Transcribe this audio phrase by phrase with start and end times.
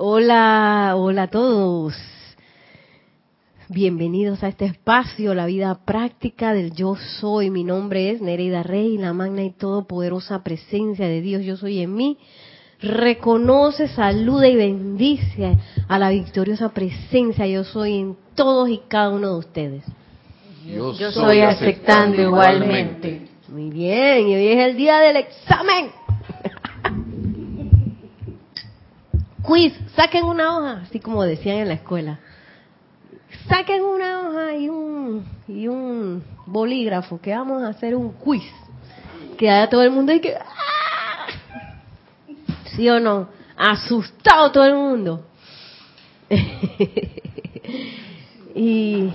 [0.00, 1.92] Hola, hola a todos.
[3.68, 7.50] Bienvenidos a este espacio, la vida práctica del yo soy.
[7.50, 11.96] Mi nombre es Nereida Rey, la magna y todopoderosa presencia de Dios, yo soy en
[11.96, 12.16] mí.
[12.80, 15.58] Reconoce, saluda y bendice
[15.88, 19.84] a la victoriosa presencia, yo soy en todos y cada uno de ustedes.
[20.64, 23.26] Yo, yo soy aceptando igualmente.
[23.48, 25.97] Muy bien, y hoy es el día del examen.
[29.48, 32.18] Quiz, saquen una hoja, así como decían en la escuela.
[33.48, 38.44] Saquen una hoja y un, y un bolígrafo, que vamos a hacer un quiz.
[39.38, 40.36] Que haya todo el mundo y que...
[40.36, 41.26] ¡ah!
[42.76, 43.30] ¿Sí o no?
[43.56, 45.24] Asustado todo el mundo.
[48.54, 49.10] y,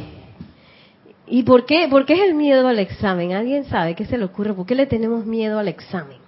[1.28, 3.34] ¿Y por qué, por qué es el miedo al examen?
[3.34, 4.56] ¿Alguien sabe qué se le ocurre?
[4.56, 6.23] ¿Por qué le tenemos miedo al examen?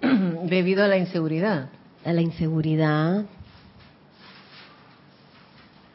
[0.44, 1.68] Debido a la inseguridad.
[2.04, 3.24] A la inseguridad.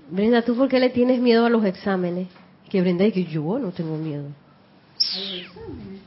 [0.10, 2.28] Brenda, ¿tú por qué le tienes miedo a los exámenes?
[2.70, 4.26] Que Brenda dice que yo no tengo miedo.
[4.26, 6.02] ¿A los exámenes?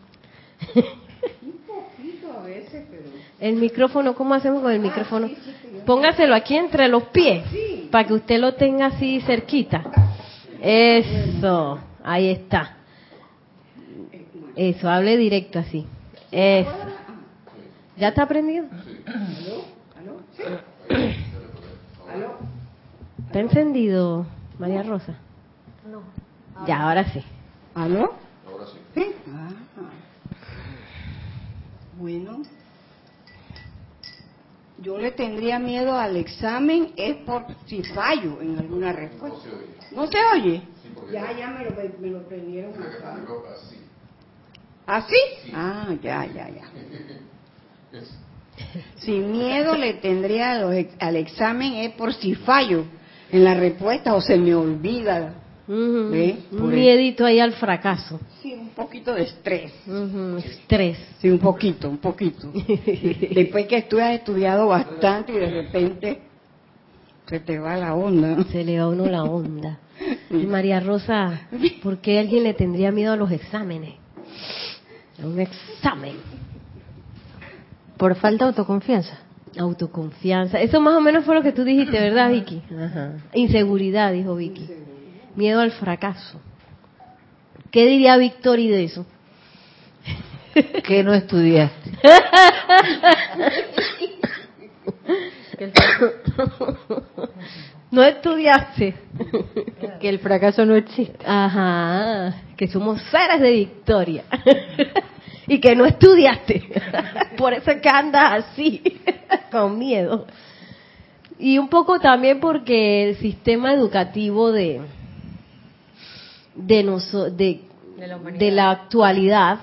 [1.43, 3.05] Un poquito a veces, pero...
[3.41, 5.31] El micrófono, ¿cómo hacemos con el micrófono?
[5.85, 7.45] Póngaselo aquí entre los pies,
[7.91, 9.85] para que usted lo tenga así cerquita.
[10.61, 12.77] Eso, ahí está.
[14.57, 15.87] Eso, hable directo así.
[16.33, 16.98] Eso.
[17.99, 18.67] ¿Ya está aprendido?
[19.07, 19.65] ¿Aló?
[19.99, 20.21] ¿Aló?
[20.37, 20.43] ¿Sí?
[22.09, 22.39] ¿Aló?
[23.27, 24.25] ¿Está encendido,
[24.59, 25.15] María Rosa?
[25.91, 26.03] No.
[26.67, 27.25] Ya, ahora sí.
[27.75, 28.15] ¿Aló?
[28.47, 28.79] Ahora sí.
[28.95, 29.15] ¿Sí?
[29.33, 29.51] Ah.
[31.99, 32.45] Bueno,
[34.79, 39.49] yo le tendría miedo al examen es por si fallo en alguna respuesta.
[39.91, 40.63] ¿No se oye?
[41.13, 43.19] ya, ya me lo, me lo prendieron acá.
[44.87, 45.17] ¿Así?
[45.53, 46.69] ¿Ah, ya, ya, ya.
[48.97, 50.61] Sin miedo le tendría
[50.99, 52.85] al examen es por si fallo
[53.31, 55.35] en la respuesta o se me olvida.
[55.69, 58.19] Un miedito ahí al fracaso.
[58.43, 59.73] Sí, un poquito de estrés.
[60.45, 60.99] Estrés.
[61.21, 62.51] Sí, un poquito, un poquito.
[62.55, 66.23] Después que tú has estudiado bastante y de repente
[67.27, 68.43] se te va la onda.
[68.45, 69.79] Se le va uno la onda.
[70.31, 71.49] María Rosa,
[71.83, 73.95] ¿por qué alguien le tendría miedo a los exámenes?
[75.23, 76.15] A un examen.
[77.99, 79.19] Por falta de autoconfianza.
[79.59, 80.61] Autoconfianza.
[80.61, 82.63] Eso más o menos fue lo que tú dijiste, ¿verdad, Vicky?
[82.73, 83.15] Ajá.
[83.35, 84.69] Inseguridad, dijo Vicky.
[85.35, 86.41] Miedo al fracaso.
[87.71, 89.05] ¿Qué diría Victory de eso?
[90.85, 91.93] Que no estudiaste.
[97.91, 98.95] no estudiaste.
[100.01, 101.19] Que el fracaso no existe.
[101.25, 102.43] Ajá.
[102.57, 104.25] Que somos seres de victoria
[105.49, 106.69] y que no estudiaste.
[107.37, 108.83] Por eso es que andas así,
[109.51, 110.27] con miedo.
[111.39, 114.81] Y un poco también porque el sistema educativo de
[116.59, 116.83] de,
[117.37, 117.61] de,
[118.37, 119.61] de, la actualidad,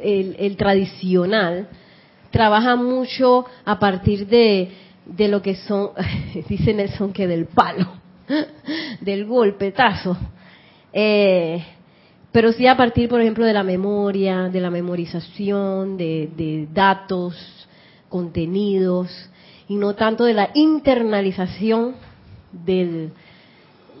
[0.00, 1.68] el, el, tradicional,
[2.30, 4.70] trabaja mucho a partir de,
[5.04, 5.90] de lo que son,
[6.48, 7.92] dice Nelson que del palo,
[9.00, 10.16] del golpetazo.
[10.92, 11.64] Eh,
[12.32, 17.36] pero sí a partir, por ejemplo, de la memoria, de la memorización, de, datos,
[18.08, 19.10] contenidos,
[19.68, 21.94] y no tanto de la internalización
[22.50, 23.12] del,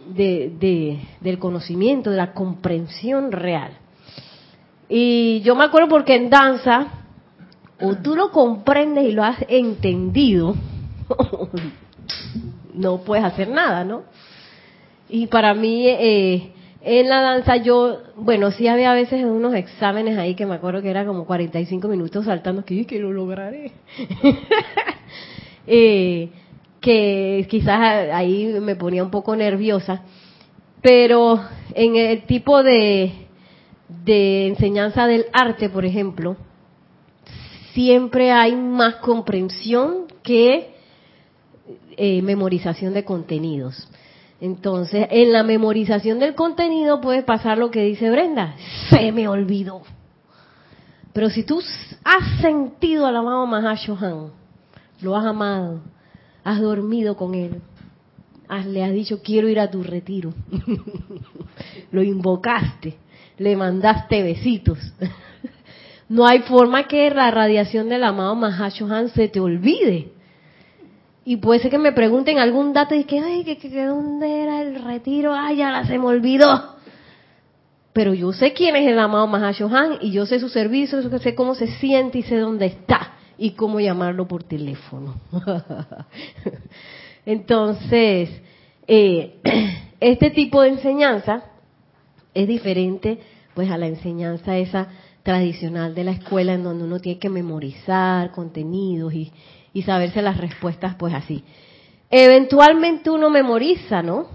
[0.06, 3.72] del conocimiento, de la comprensión real.
[4.88, 6.86] Y yo me acuerdo porque en danza,
[7.80, 10.54] o tú lo comprendes y lo has entendido,
[12.74, 14.04] no puedes hacer nada, ¿no?
[15.10, 16.52] Y para mí, eh,
[16.84, 20.82] en la danza yo, bueno, sí había a veces unos exámenes ahí que me acuerdo
[20.82, 23.72] que era como 45 minutos saltando, que, que lo lograré.
[25.66, 26.30] eh,
[26.80, 30.02] que quizás ahí me ponía un poco nerviosa,
[30.80, 31.40] pero
[31.74, 33.12] en el tipo de,
[34.04, 36.36] de enseñanza del arte, por ejemplo,
[37.72, 40.74] siempre hay más comprensión que
[41.96, 43.88] eh, memorización de contenidos.
[44.42, 48.56] Entonces, en la memorización del contenido puede pasar lo que dice Brenda,
[48.90, 49.82] se me olvidó.
[51.12, 51.62] Pero si tú
[52.02, 54.32] has sentido al amado Mahashohan,
[55.00, 55.82] lo has amado,
[56.42, 57.62] has dormido con él,
[58.66, 60.34] le has dicho quiero ir a tu retiro,
[61.92, 62.96] lo invocaste,
[63.38, 64.80] le mandaste besitos.
[66.08, 70.10] no hay forma que la radiación del amado Mahashohan se te olvide.
[71.24, 74.62] Y puede ser que me pregunten algún dato y que, ay, que, que, dónde era
[74.62, 76.76] el retiro, ay, ya se me olvidó.
[77.92, 81.54] Pero yo sé quién es el amado Mahashohan y yo sé su servicio, sé cómo
[81.54, 83.08] se siente y sé dónde está.
[83.38, 85.16] y cómo llamarlo por teléfono.
[87.26, 88.30] Entonces,
[88.86, 89.40] eh,
[90.00, 91.44] este tipo de enseñanza
[92.34, 93.18] es diferente
[93.54, 94.88] pues a la enseñanza esa
[95.22, 99.32] tradicional de la escuela en donde uno tiene que memorizar contenidos y,
[99.72, 101.44] y saberse las respuestas pues así.
[102.10, 104.26] Eventualmente uno memoriza, ¿no?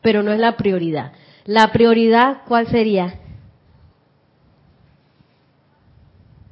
[0.00, 1.12] Pero no es la prioridad.
[1.44, 3.18] La prioridad, ¿cuál sería?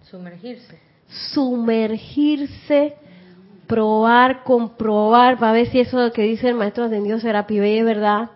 [0.02, 0.78] Sumergirse.
[1.32, 2.96] Sumergirse,
[3.66, 8.30] probar, comprobar, para ver si eso que dice el maestro ascendido será pibe es verdad,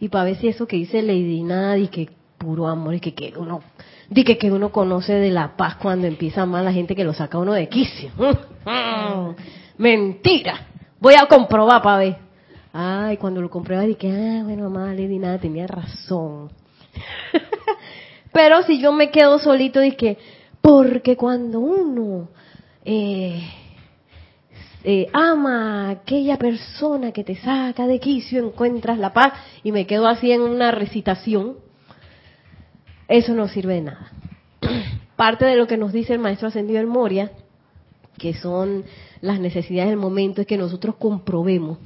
[0.00, 3.14] y para ver si eso que dice Lady Nada y que puro amor y que,
[3.14, 3.62] que uno
[4.08, 7.38] di que, uno conoce de la paz cuando empieza mal la gente que lo saca
[7.38, 8.10] uno de quicio.
[9.78, 10.66] Mentira.
[11.00, 12.16] Voy a comprobar para ver.
[12.72, 16.50] Ay, cuando lo compruebas dije, ah, bueno, mamá, Lady Nada tenía razón.
[18.32, 20.18] Pero si yo me quedo solito, dije,
[20.60, 22.28] porque cuando uno
[22.84, 23.42] eh,
[24.84, 29.32] eh, ama a aquella persona que te saca de quicio, encuentras la paz,
[29.62, 31.56] y me quedo así en una recitación,
[33.08, 34.12] eso no sirve de nada.
[35.16, 37.32] Parte de lo que nos dice el maestro ascendido en Moria,
[38.18, 38.84] que son
[39.20, 41.78] las necesidades del momento, es que nosotros comprobemos.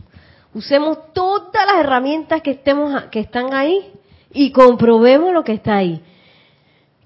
[0.54, 3.78] Usemos todas las herramientas que, estemos, que están ahí
[4.32, 6.02] y comprobemos lo que está ahí.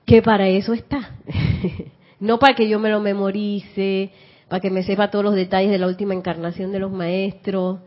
[0.04, 1.16] Que para eso está.
[2.20, 4.10] no para que yo me lo memorice,
[4.48, 7.80] para que me sepa todos los detalles de la última encarnación de los maestros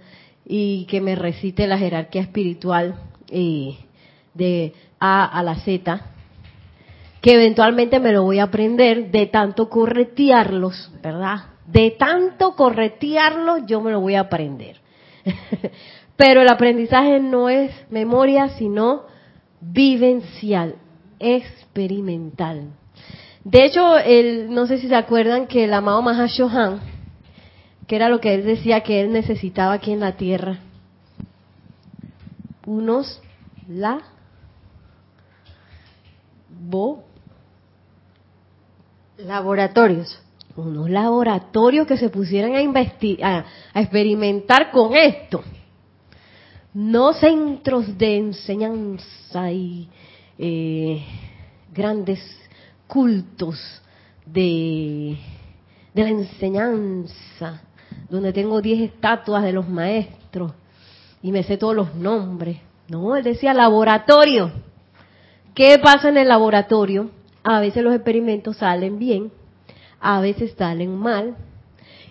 [0.45, 2.95] y que me recite la jerarquía espiritual
[3.29, 3.77] eh,
[4.33, 6.05] de A a la Z,
[7.21, 11.45] que eventualmente me lo voy a aprender de tanto corretearlos, ¿verdad?
[11.67, 14.77] De tanto corretearlos yo me lo voy a aprender.
[16.15, 19.03] Pero el aprendizaje no es memoria, sino
[19.61, 20.75] vivencial,
[21.19, 22.69] experimental.
[23.43, 26.79] De hecho, el, no sé si se acuerdan que el amado Mahashohan,
[27.87, 30.59] que era lo que él decía que él necesitaba aquí en la tierra,
[32.65, 33.21] unos
[33.67, 34.01] la
[36.49, 37.03] bo
[39.25, 40.17] Laboratorios.
[40.55, 45.43] Unos laboratorios que se pusieran a, investigar, a experimentar con esto.
[46.73, 49.89] No centros de enseñanza y
[50.37, 51.03] eh,
[51.73, 52.19] grandes
[52.87, 53.59] cultos
[54.25, 55.17] de,
[55.93, 57.61] de la enseñanza,
[58.09, 60.53] donde tengo diez estatuas de los maestros
[61.21, 62.57] y me sé todos los nombres.
[62.87, 64.51] No, él decía laboratorio.
[65.53, 67.11] ¿Qué pasa en el laboratorio?
[67.51, 69.31] A veces los experimentos salen bien,
[69.99, 71.35] a veces salen mal.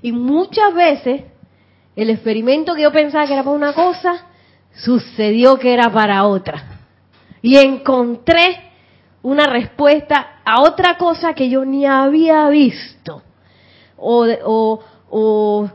[0.02, 1.22] Y muchas veces
[1.94, 4.26] el experimento que yo pensaba que era para una cosa,
[4.72, 6.80] sucedió que era para otra.
[7.40, 8.72] Y encontré
[9.22, 13.22] una respuesta a otra cosa que yo ni había visto.
[13.96, 15.70] O o, o,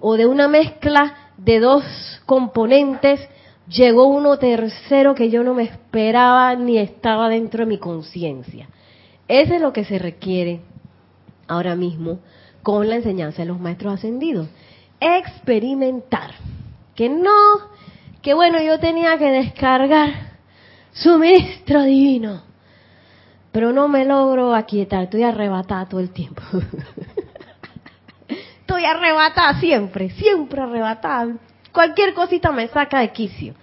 [0.00, 1.84] o de una mezcla de dos
[2.26, 3.20] componentes
[3.68, 8.68] llegó uno tercero que yo no me esperaba ni estaba dentro de mi conciencia.
[9.28, 10.62] Eso es lo que se requiere
[11.46, 12.20] ahora mismo
[12.62, 14.48] con la enseñanza de los maestros ascendidos.
[15.00, 16.32] Experimentar.
[16.94, 17.68] Que no,
[18.22, 20.28] que bueno, yo tenía que descargar
[20.92, 22.42] suministro divino,
[23.52, 26.42] pero no me logro aquietar, estoy arrebatada todo el tiempo.
[28.28, 31.36] estoy arrebatada siempre, siempre arrebatada.
[31.72, 33.54] Cualquier cosita me saca de quicio.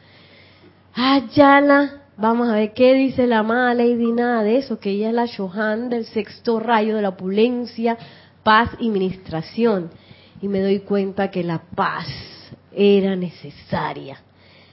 [0.94, 5.14] Ayala, Vamos a ver qué dice la amada Lady Nada de eso, que ella es
[5.14, 7.98] la Shohan del sexto rayo de la opulencia,
[8.42, 9.90] paz y ministración.
[10.42, 12.08] Y me doy cuenta que la paz
[12.72, 14.22] era necesaria.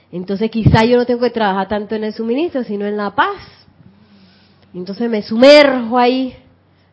[0.09, 3.41] Entonces quizá yo no tengo que trabajar tanto en el suministro, sino en la paz.
[4.73, 6.33] Entonces me sumerjo ahí.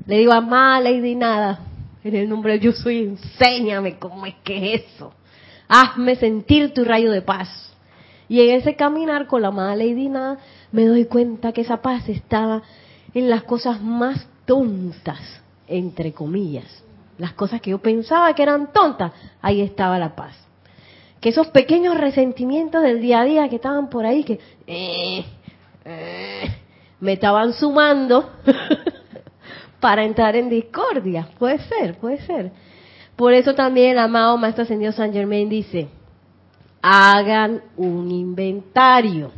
[0.04, 1.60] Le digo, amada Lady Nada,
[2.02, 5.12] en el nombre de yo soy, enséñame cómo es que es eso.
[5.68, 7.69] Hazme sentir tu rayo de paz
[8.30, 10.38] y en ese caminar con la mala Lady Nada,
[10.70, 12.62] me doy cuenta que esa paz estaba
[13.12, 15.18] en las cosas más tontas,
[15.66, 16.84] entre comillas.
[17.18, 19.10] Las cosas que yo pensaba que eran tontas,
[19.42, 20.36] ahí estaba la paz.
[21.20, 25.24] Que esos pequeños resentimientos del día a día que estaban por ahí, que eh,
[25.84, 26.54] eh,
[27.00, 28.30] me estaban sumando
[29.80, 31.28] para entrar en discordia.
[31.36, 32.52] Puede ser, puede ser.
[33.16, 35.88] Por eso también el amado Maestro Ascendido San Germain dice,
[36.82, 39.32] hagan un inventario.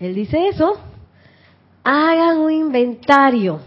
[0.00, 0.78] Él dice eso,
[1.84, 3.60] hagan un inventario.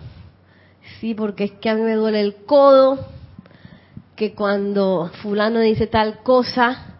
[0.99, 3.05] Sí, porque es que a mí me duele el codo,
[4.15, 6.97] que cuando fulano dice tal cosa,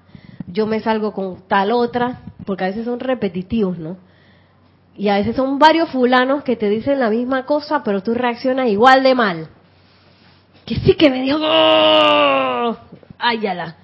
[0.48, 3.98] yo me salgo con tal otra, porque a veces son repetitivos, ¿no?
[4.98, 8.70] Y a veces son varios fulanos que te dicen la misma cosa, pero tú reaccionas
[8.70, 9.48] igual de mal.
[10.66, 12.76] que sí que me dijo, ¡Oh!
[13.20, 13.76] ¡Ayala!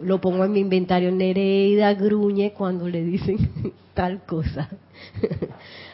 [0.00, 1.10] Lo pongo en mi inventario.
[1.12, 3.38] Nereida gruñe cuando le dicen
[3.94, 4.68] tal cosa.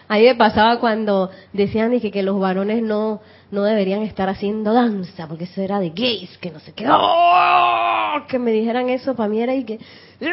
[0.09, 4.73] A mí me pasaba cuando decían que, que los varones no, no deberían estar haciendo
[4.73, 6.87] danza, porque eso era de gays, que no sé qué.
[6.89, 8.25] ¡Oh!
[8.27, 9.79] Que me dijeran eso para mí era y que...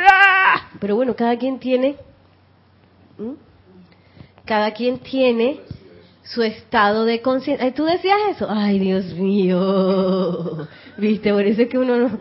[0.10, 0.70] ¡Ah!
[0.80, 1.98] Pero bueno, cada quien tiene...
[4.46, 5.60] Cada quien tiene
[6.24, 7.74] su estado de conciencia.
[7.74, 8.48] ¿Tú decías eso?
[8.50, 10.68] Ay, Dios mío.
[10.98, 12.20] Viste, por eso es que uno no,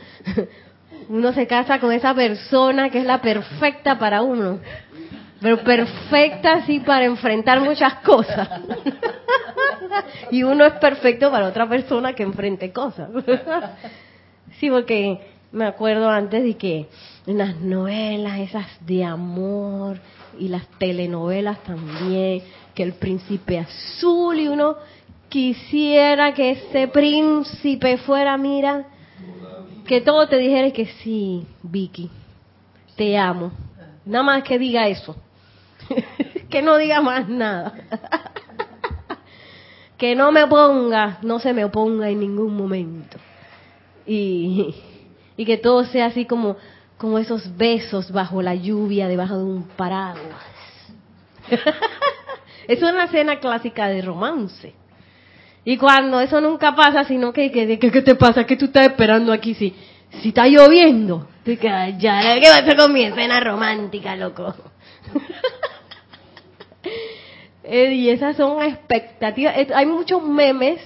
[1.08, 4.58] uno se casa con esa persona que es la perfecta para uno.
[5.40, 8.48] Pero perfecta así para enfrentar muchas cosas.
[10.30, 13.10] y uno es perfecto para otra persona que enfrente cosas.
[14.58, 15.20] sí, porque
[15.52, 16.86] me acuerdo antes de que
[17.26, 19.98] en las novelas esas de amor
[20.38, 22.42] y las telenovelas también,
[22.74, 24.76] que el príncipe azul y uno
[25.28, 28.86] quisiera que ese príncipe fuera, mira,
[29.86, 32.10] que todo te dijera que sí, Vicky,
[32.96, 33.52] te amo.
[34.04, 35.16] Nada más que diga eso.
[36.50, 37.74] que no diga más nada.
[39.98, 43.18] que no me ponga, no se me oponga en ningún momento.
[44.06, 44.74] Y,
[45.36, 46.56] y que todo sea así como,
[46.98, 50.44] como esos besos bajo la lluvia, debajo de un paraguas.
[52.68, 54.74] es una escena clásica de romance.
[55.64, 58.44] Y cuando eso nunca pasa, sino que, que, ¿qué te pasa?
[58.44, 59.74] ¿Qué tú estás esperando aquí si,
[60.22, 61.28] si está lloviendo?
[61.44, 61.56] que,
[61.98, 64.54] ya, ¿qué pasa con mi escena romántica, loco?
[67.66, 69.54] Eh, y esas son expectativas.
[69.74, 70.78] Hay muchos memes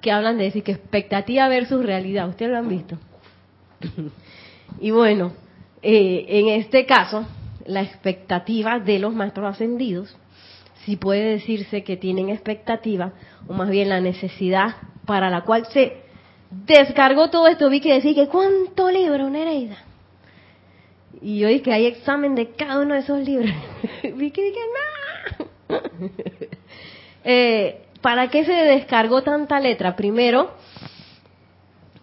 [0.00, 2.28] que hablan de decir que expectativa versus realidad.
[2.28, 2.96] ¿Ustedes lo han visto?
[4.80, 5.32] y bueno,
[5.82, 7.26] eh, en este caso,
[7.66, 10.16] la expectativa de los maestros ascendidos,
[10.84, 13.12] si puede decirse que tienen expectativa,
[13.48, 14.76] o más bien la necesidad
[15.06, 16.04] para la cual se
[16.50, 19.78] descargó todo esto, vi que decir que cuánto libro, Nereida.
[21.20, 23.54] Y yo dije que hay examen de cada uno de esos libros.
[24.02, 24.60] vi que dije,
[25.68, 25.76] no.
[27.24, 29.96] eh, ¿Para qué se descargó tanta letra?
[29.96, 30.50] Primero,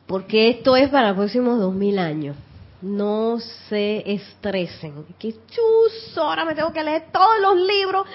[0.07, 2.35] porque esto es para los próximos dos mil años.
[2.81, 5.05] No se estresen.
[5.19, 8.07] Que chus, ahora me tengo que leer todos los libros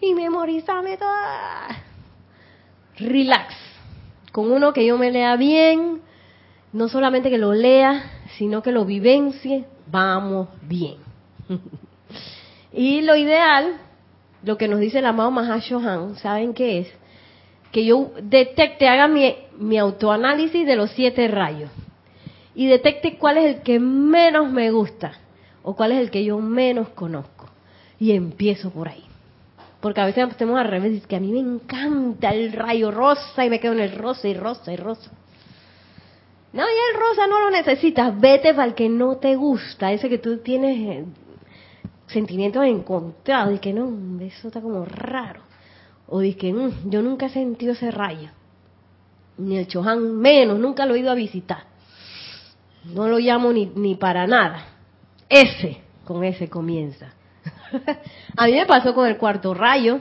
[0.00, 1.08] y memorizarme todo.
[2.98, 3.54] Relax.
[4.30, 6.00] Con uno que yo me lea bien,
[6.72, 10.96] no solamente que lo lea, sino que lo vivencie, vamos bien.
[12.72, 13.80] y lo ideal,
[14.42, 16.92] lo que nos dice el amado Mahashohan, ¿saben qué es?
[17.72, 21.70] Que yo detecte, haga mi, mi autoanálisis de los siete rayos
[22.54, 25.12] y detecte cuál es el que menos me gusta
[25.62, 27.48] o cuál es el que yo menos conozco.
[27.98, 29.04] Y empiezo por ahí.
[29.80, 33.50] Porque a veces hacemos al revés, que a mí me encanta el rayo rosa y
[33.50, 35.10] me quedo en el rosa y rosa y rosa.
[36.52, 40.08] No, ya el rosa no lo necesitas, vete para el que no te gusta, ese
[40.08, 41.04] que tú tienes eh,
[42.06, 45.40] sentimientos encontrados y que no, eso está como raro.
[46.06, 48.30] O dices que mm, yo nunca he sentido ese rayo,
[49.36, 51.73] ni el Chohan menos, nunca lo he ido a visitar.
[52.86, 54.66] No lo llamo ni, ni para nada.
[55.28, 57.12] Ese, con ese comienza.
[58.36, 60.00] a mí me pasó con el cuarto rayo,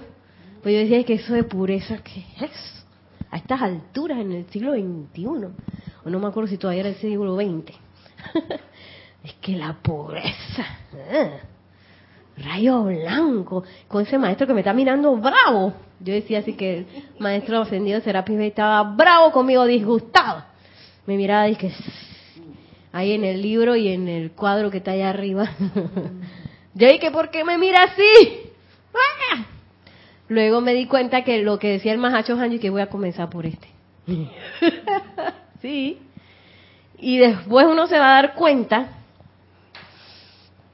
[0.61, 2.85] pues yo decía que eso de pureza, ¿qué es?
[3.31, 5.25] A estas alturas en el siglo XXI,
[6.05, 7.75] o no me acuerdo si todavía era el siglo XX.
[9.23, 11.39] es que la pureza, ¿eh?
[12.37, 15.73] rayo blanco, con ese maestro que me está mirando bravo.
[15.99, 16.87] Yo decía así que el
[17.19, 20.43] maestro ascendido Serapis estaba bravo conmigo, disgustado.
[21.05, 21.71] Me miraba y que
[22.93, 25.49] ahí en el libro y en el cuadro que está allá arriba.
[26.75, 28.51] Yo dije, ¿por qué me mira así?
[28.93, 29.45] ¡Ah!
[30.29, 33.29] Luego me di cuenta que lo que decía el Mahacho Hanji, que voy a comenzar
[33.29, 33.67] por este.
[35.61, 35.99] sí.
[36.99, 38.89] Y después uno se va a dar cuenta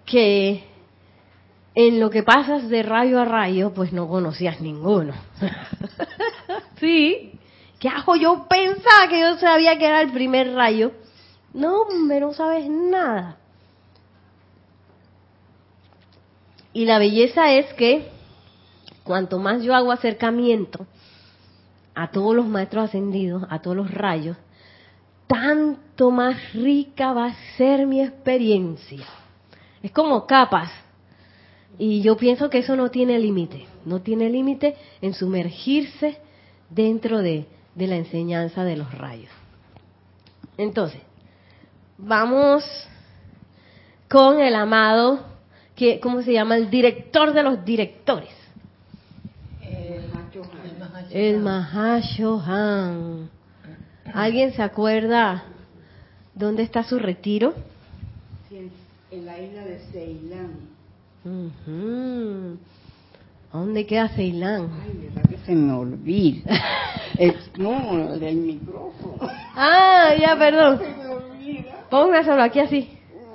[0.06, 0.64] que
[1.74, 5.14] en lo que pasas de rayo a rayo, pues no conocías ninguno.
[6.80, 7.32] sí.
[7.80, 8.18] ¿Qué hago?
[8.18, 10.92] Yo pensaba que yo sabía que era el primer rayo
[11.54, 13.38] no, hombre, no sabes nada.
[16.74, 18.08] Y la belleza es que
[19.04, 20.86] cuanto más yo hago acercamiento
[21.96, 24.38] a todos los maestros ascendidos, a todos los rayos,
[25.28, 29.06] tanto más rica va a ser mi experiencia.
[29.82, 30.72] Es como capas.
[31.78, 33.66] Y yo pienso que eso no tiene límite.
[33.86, 36.18] No tiene límite en sumergirse
[36.70, 39.32] dentro de, de la enseñanza de los rayos.
[40.58, 41.02] Entonces,
[42.00, 42.64] vamos
[44.10, 45.20] con el amado,
[45.76, 46.56] que, ¿cómo se llama?
[46.56, 48.30] El director de los directores.
[51.12, 53.30] El Mahashohan.
[54.14, 55.44] ¿Alguien se acuerda
[56.36, 57.54] dónde está su retiro?
[58.48, 58.70] Sí,
[59.12, 60.52] en, la isla de Ceilán.
[61.26, 62.58] Ujú.
[63.52, 64.70] ¿A dónde queda Ceilán?
[64.84, 66.62] Ay, verdad que se me olvida.
[67.18, 69.18] Es- no, del micrófono.
[69.56, 70.80] Ah, ya, perdón.
[70.80, 71.79] Se me olvida.
[71.90, 72.90] Póngaselo aquí así.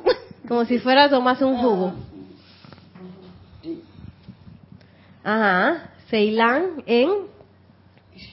[0.48, 1.92] Como si fuera a tomarse un jugo.
[5.22, 5.90] Ajá.
[6.08, 7.34] Ceilán en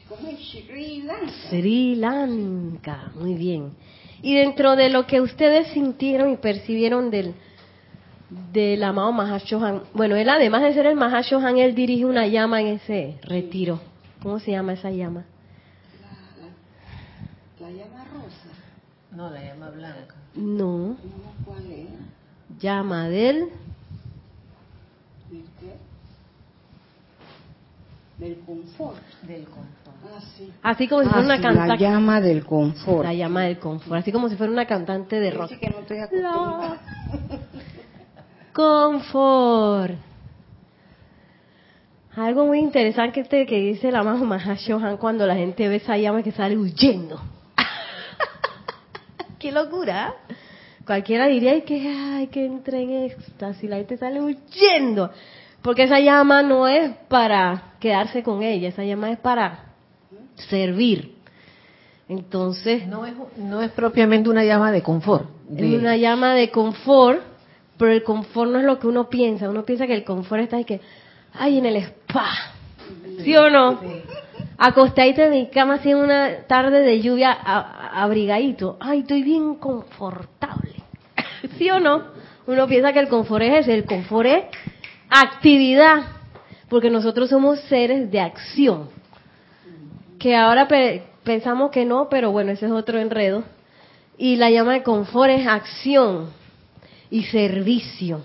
[0.08, 1.32] ¿Cómo es Sri Lanka?
[1.50, 3.12] Sri Lanka.
[3.16, 3.72] Muy bien.
[4.22, 7.34] Y dentro de lo que ustedes sintieron y percibieron del
[8.54, 12.68] del amado Mahashohan, bueno, él además de ser el Mahashohan, él dirige una llama en
[12.68, 13.82] ese retiro.
[14.22, 15.25] ¿Cómo se llama esa llama?
[17.60, 18.50] La llama rosa.
[19.15, 20.15] No, la llama blanca.
[20.36, 20.96] No,
[21.46, 21.88] ¿cuál es?
[22.60, 23.50] llama del
[25.30, 25.75] ¿Del qué?
[28.24, 28.98] Del confort.
[29.24, 29.68] Del confort.
[30.03, 30.51] Ah, sí.
[30.63, 33.03] así como si fuera Ah, una sí, la cantante, llama del confort.
[33.03, 35.51] la llama del confort, así como si fuera una cantante de rock.
[35.60, 36.77] Que no estoy acostumbrada.
[38.53, 39.96] Confort.
[42.15, 46.22] Algo muy interesante que que dice la mamá Mahashohan cuando la gente ve esa llama
[46.24, 47.22] que sale huyendo.
[49.41, 50.13] ¡Qué locura!
[50.86, 55.10] Cualquiera diría "Ay, que, ay, que entre en éxtasis, la gente sale huyendo.
[55.63, 59.65] Porque esa llama no es para quedarse con ella, esa llama es para
[60.36, 61.15] servir.
[62.07, 65.27] Entonces, No es, no es propiamente una llama de confort.
[65.57, 67.21] es una llama de confort,
[67.77, 69.50] pero el confort no es lo que uno piensa.
[69.50, 70.81] Uno piensa que el confort está ahí que,
[71.33, 72.29] ay, en el spa.
[73.24, 73.79] ¿Sí o no?
[74.63, 78.77] Acostadito en mi cama así en una tarde de lluvia, a- abrigadito.
[78.80, 80.75] Ay, estoy bien confortable.
[81.58, 82.03] ¿Sí o no?
[82.46, 83.74] Uno piensa que el confort es ese.
[83.74, 84.44] El confort es
[85.10, 86.03] actividad.
[86.70, 88.89] Porque nosotros somos seres de acción.
[90.20, 93.44] Que ahora pe- pensamos que no, pero bueno, ese es otro enredo.
[94.18, 96.30] Y la llama de confort es acción
[97.09, 98.22] y servicio.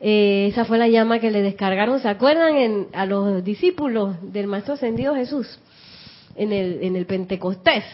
[0.00, 2.56] Eh, esa fue la llama que le descargaron, ¿se acuerdan?
[2.56, 5.58] En- a los discípulos del Maestro Ascendido Jesús
[6.34, 7.84] en el, en el Pentecostés.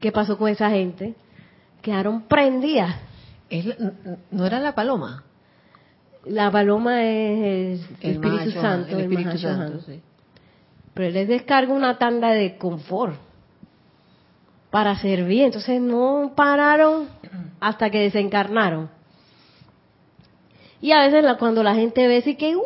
[0.00, 1.14] ¿Qué pasó con esa gente?
[1.82, 2.96] Quedaron prendidas.
[4.30, 5.24] No era la paloma.
[6.24, 9.38] La paloma es el, Espíritu Santo, el Espíritu.
[9.38, 10.00] Santo, sí.
[10.94, 13.16] Pero él les descarga una tanda de confort
[14.70, 15.44] para servir.
[15.44, 17.08] Entonces no pararon
[17.58, 18.90] hasta que desencarnaron.
[20.80, 22.64] Y a veces cuando la gente ve así que, ¿what?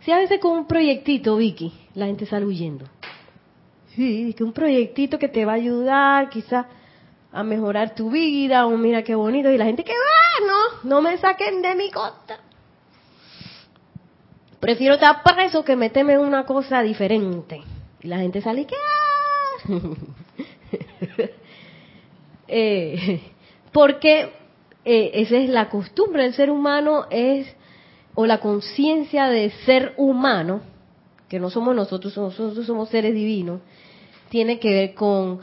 [0.00, 2.86] Sí, a veces con un proyectito, Vicky, la gente sale huyendo.
[3.94, 6.66] Sí, que un proyectito que te va a ayudar quizás
[7.32, 11.02] a mejorar tu vida, o mira qué bonito, y la gente que va, no, no
[11.02, 12.40] me saquen de mi costa.
[14.58, 17.62] Prefiero estar preso que meterme en una cosa diferente.
[18.02, 18.76] Y la gente sale y que...
[18.76, 19.70] ¡ah!
[22.52, 23.20] Eh,
[23.72, 24.32] porque
[24.84, 27.46] eh, esa es la costumbre del ser humano, es
[28.14, 30.60] o la conciencia de ser humano,
[31.28, 33.60] que no somos nosotros, nosotros somos seres divinos,
[34.30, 35.40] tiene que ver con,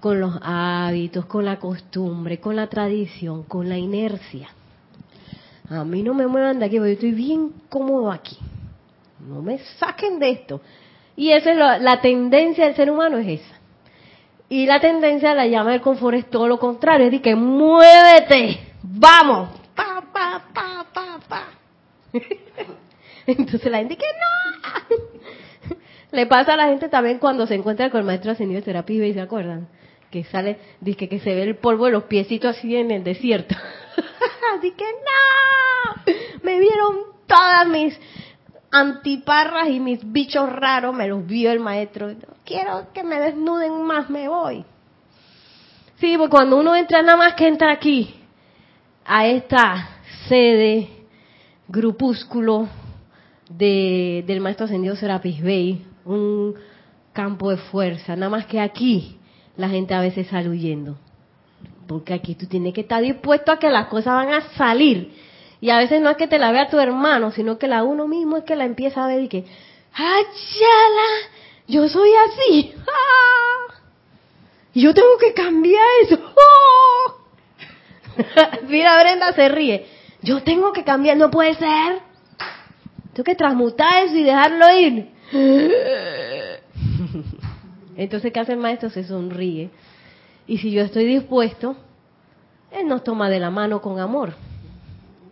[0.00, 4.48] con los hábitos, con la costumbre, con la tradición, con la inercia.
[5.70, 8.36] A mí no me muevan de aquí, porque yo estoy bien cómodo aquí.
[9.26, 10.60] No me saquen de esto.
[11.16, 13.54] Y esa es lo- la tendencia del ser humano es esa.
[14.48, 18.60] Y la tendencia la llama el confort es todo lo contrario, es decir, que muévete,
[18.84, 21.44] vamos, pa, pa, pa, pa, pa.
[23.26, 24.96] Entonces la gente que no.
[26.12, 29.06] Le pasa a la gente también cuando se encuentra con el maestro ascendido de terapia
[29.06, 29.68] y ¿se acuerdan?
[30.10, 33.56] Que sale, dice que se ve el polvo de los piecitos así en el desierto.
[34.62, 37.98] Dice que no, me vieron todas mis
[38.70, 42.14] antiparras y mis bichos raros, me los vio el maestro.
[42.44, 44.64] Quiero que me desnuden más, me voy.
[45.96, 48.23] Sí, porque cuando uno entra, nada más que entra aquí,
[49.04, 49.88] a esta
[50.28, 50.88] sede,
[51.68, 52.68] grupúsculo
[53.48, 56.54] de, del maestro ascendido Serapis Bey, un
[57.12, 59.18] campo de fuerza, nada más que aquí
[59.56, 60.96] la gente a veces sale huyendo.
[61.86, 65.12] Porque aquí tú tienes que estar dispuesto a que las cosas van a salir.
[65.60, 68.08] Y a veces no es que te la vea tu hermano, sino que la uno
[68.08, 69.44] mismo es que la empieza a ver y que,
[69.92, 71.30] ¡Achala!
[71.68, 72.74] Yo soy así.
[72.86, 73.74] ¡Ah!
[74.72, 76.16] Y yo tengo que cambiar eso.
[76.16, 76.93] ¡Oh!
[78.68, 79.86] Mira, Brenda se ríe.
[80.22, 82.00] Yo tengo que cambiar, no puede ser.
[83.12, 85.10] Tengo que transmutar eso y dejarlo ir.
[87.96, 88.90] Entonces, ¿qué hace el maestro?
[88.90, 89.70] Se sonríe.
[90.46, 91.76] Y si yo estoy dispuesto,
[92.72, 94.34] él nos toma de la mano con amor.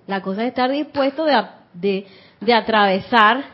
[0.06, 1.42] La cosa es estar dispuesto de,
[1.74, 2.06] de,
[2.40, 3.44] de atravesar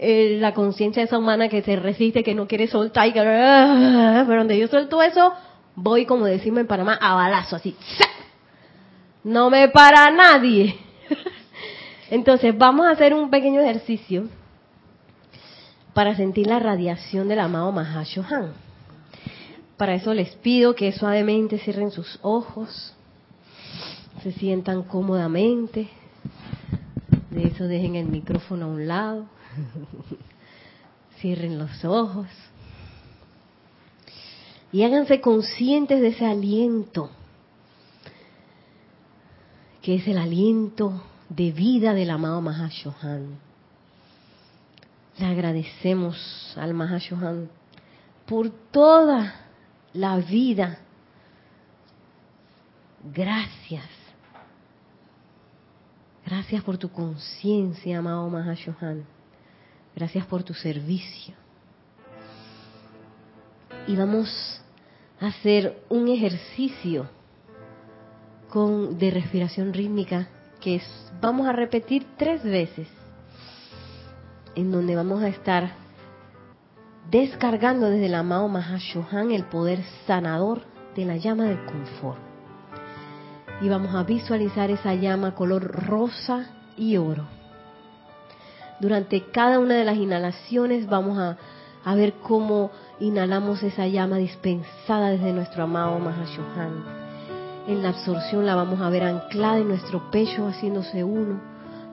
[0.00, 3.20] eh, la conciencia esa humana que se resiste, que no quiere soltar y que...
[4.26, 5.32] pero donde yo suelto eso,
[5.74, 7.76] voy, como decimos en Panamá, a balazo, así.
[9.28, 10.74] No me para nadie.
[12.10, 14.26] Entonces, vamos a hacer un pequeño ejercicio
[15.92, 18.54] para sentir la radiación del amado Mahashohan.
[19.76, 22.94] Para eso les pido que suavemente cierren sus ojos,
[24.22, 25.90] se sientan cómodamente.
[27.28, 29.26] De eso dejen el micrófono a un lado.
[31.20, 32.28] Cierren los ojos.
[34.72, 37.10] Y háganse conscientes de ese aliento,
[39.88, 43.38] que es el aliento de vida del amado Mahashohan.
[45.16, 47.48] Le agradecemos al Mahashohan
[48.26, 49.46] por toda
[49.94, 50.80] la vida.
[53.14, 53.86] Gracias.
[56.26, 59.06] Gracias por tu conciencia, amado Mahashohan.
[59.96, 61.34] Gracias por tu servicio.
[63.86, 64.60] Y vamos
[65.18, 67.08] a hacer un ejercicio
[68.54, 70.28] de respiración rítmica
[70.60, 70.80] que
[71.20, 72.88] vamos a repetir tres veces,
[74.54, 75.72] en donde vamos a estar
[77.10, 80.62] descargando desde el amado Mahashohan el poder sanador
[80.96, 82.18] de la llama del confort.
[83.60, 87.26] Y vamos a visualizar esa llama color rosa y oro.
[88.80, 91.36] Durante cada una de las inhalaciones vamos a,
[91.84, 97.07] a ver cómo inhalamos esa llama dispensada desde nuestro amado Mahashohan.
[97.68, 101.38] En la absorción la vamos a ver anclada en nuestro pecho, haciéndose uno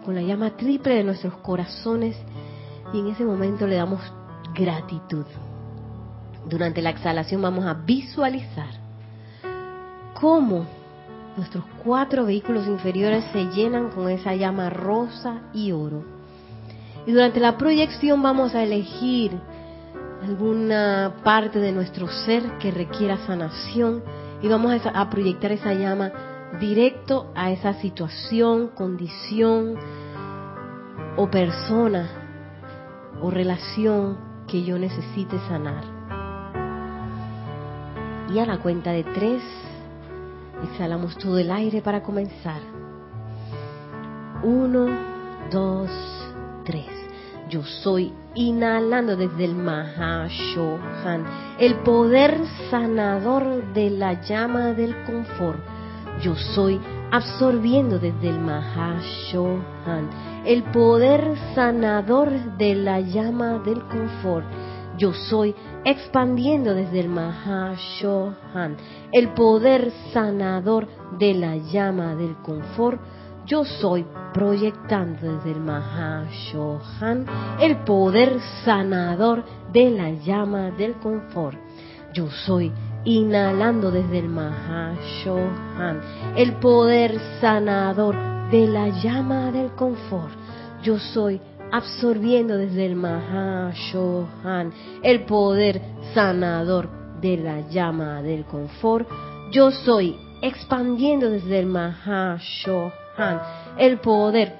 [0.05, 2.15] con la llama triple de nuestros corazones.
[2.93, 3.99] Y en ese momento le damos
[4.53, 5.25] gratitud.
[6.47, 8.69] Durante la exhalación vamos a visualizar
[10.13, 10.65] cómo
[11.35, 16.05] nuestros cuatro vehículos inferiores se llenan con esa llama rosa y oro.
[17.05, 19.33] Y durante la proyección vamos a elegir
[20.23, 24.03] alguna parte de nuestro ser que requiera sanación
[24.45, 26.11] y vamos a, proyectar esa llama
[26.59, 29.75] directo a esa situación, condición
[31.17, 32.07] o persona
[33.23, 35.83] o relación que yo necesite sanar.
[38.31, 39.41] Y a la cuenta de tres,
[40.69, 42.61] exhalamos todo el aire para comenzar.
[44.43, 44.85] Uno,
[45.51, 45.89] dos,
[46.65, 47.04] tres.
[47.55, 51.23] Yo soy inhalando desde el Mahashohan,
[51.57, 52.37] el poder
[52.69, 55.59] sanador de la llama del confort.
[56.21, 60.09] Yo soy absorbiendo desde el Mahashohan,
[60.43, 64.45] el poder sanador de la llama del confort.
[64.97, 68.75] Yo soy expandiendo desde el Mahashohan,
[69.13, 72.99] el poder sanador de la llama del confort.
[73.45, 74.03] Yo soy
[74.33, 77.27] proyectando desde el Mahashohan
[77.61, 81.55] el poder sanador de la llama del confort.
[82.11, 82.71] Yo soy
[83.03, 86.01] inhalando desde el Mahashohan
[86.35, 88.15] el poder sanador
[88.49, 90.33] de la llama del confort.
[90.81, 91.39] Yo soy
[91.71, 95.81] absorbiendo desde el Mahashohan el poder
[96.15, 96.89] sanador
[97.21, 99.07] de la llama del confort.
[99.51, 103.04] Yo soy expandiendo desde el Mahashohan
[103.77, 104.55] el poder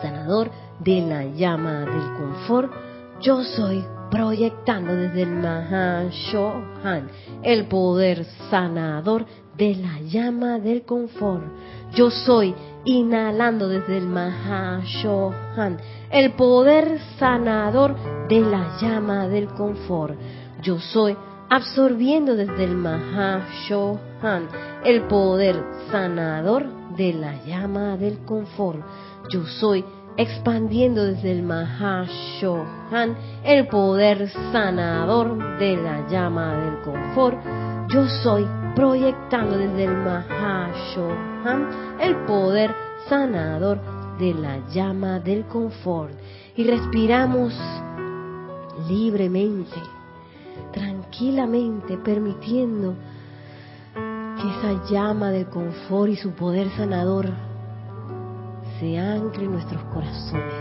[0.00, 2.72] sanador de la llama del confort.
[3.20, 7.08] Yo soy proyectando desde el Mahashohan
[7.42, 11.44] el poder sanador de la llama del confort.
[11.94, 15.78] Yo soy inhalando desde el Mahashohan
[16.10, 17.94] el poder sanador
[18.28, 20.18] de la llama del confort.
[20.62, 21.16] Yo soy
[21.50, 24.09] absorbiendo desde el Mahashohan
[24.84, 28.80] el poder sanador de la llama del confort.
[29.30, 29.84] Yo soy
[30.16, 37.38] expandiendo desde el Mahashohan el poder sanador de la llama del confort.
[37.88, 41.68] Yo soy proyectando desde el Mahashohan
[42.00, 42.74] el poder
[43.08, 43.80] sanador
[44.18, 46.12] de la llama del confort.
[46.56, 47.54] Y respiramos
[48.86, 49.80] libremente,
[50.72, 52.94] tranquilamente, permitiendo
[54.48, 57.28] esa llama del confort y su poder sanador
[58.78, 60.54] se ancle en nuestros corazones.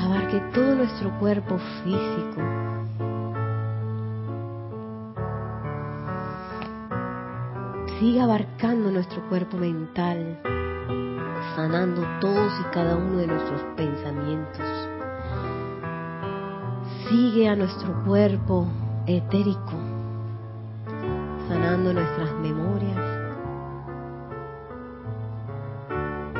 [0.00, 2.42] Abarque todo nuestro cuerpo físico.
[7.98, 10.38] Siga abarcando nuestro cuerpo mental,
[11.56, 14.64] sanando todos y cada uno de nuestros pensamientos.
[17.08, 18.68] Sigue a nuestro cuerpo
[19.06, 19.87] etérico,
[21.48, 22.98] sanando nuestras memorias,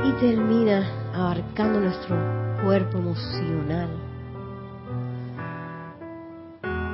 [0.04, 2.16] y termina abarcando nuestro
[2.62, 3.88] cuerpo emocional,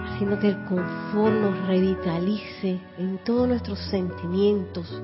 [0.06, 5.02] haciendo que el confort nos revitalice en todos nuestros sentimientos,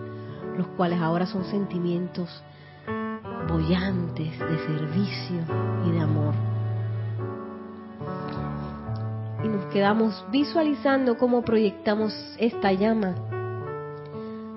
[0.57, 2.43] los cuales ahora son sentimientos
[3.49, 5.41] bollantes de servicio
[5.87, 6.50] y de amor.
[9.43, 13.15] Y nos quedamos visualizando cómo proyectamos esta llama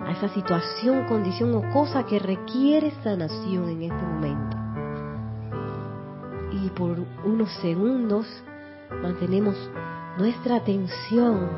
[0.05, 4.57] a esa situación, condición o cosa que requiere sanación en este momento.
[6.51, 8.27] Y por unos segundos
[9.01, 9.55] mantenemos
[10.17, 11.49] nuestra atención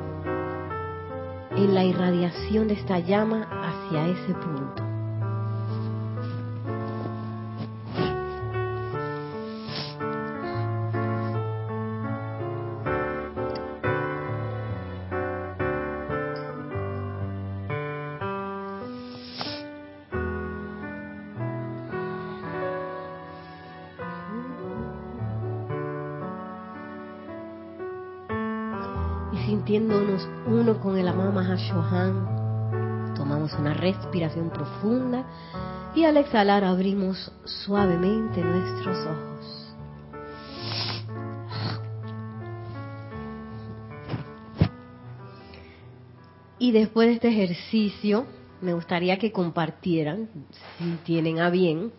[1.55, 4.84] en la irradiación de esta llama hacia ese punto.
[33.15, 35.25] Tomamos una respiración profunda
[35.95, 39.75] y al exhalar abrimos suavemente nuestros ojos.
[46.59, 48.25] Y después de este ejercicio,
[48.59, 50.27] me gustaría que compartieran,
[50.77, 51.93] si tienen a bien,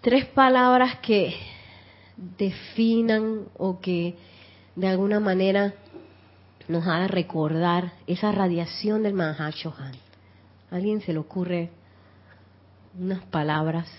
[0.00, 1.34] tres palabras que
[2.16, 4.16] definan o que
[4.76, 5.74] de alguna manera
[6.68, 9.94] nos haga recordar esa radiación del Mahashohan.
[10.70, 11.70] ¿A alguien se le ocurre
[12.98, 13.90] unas palabras?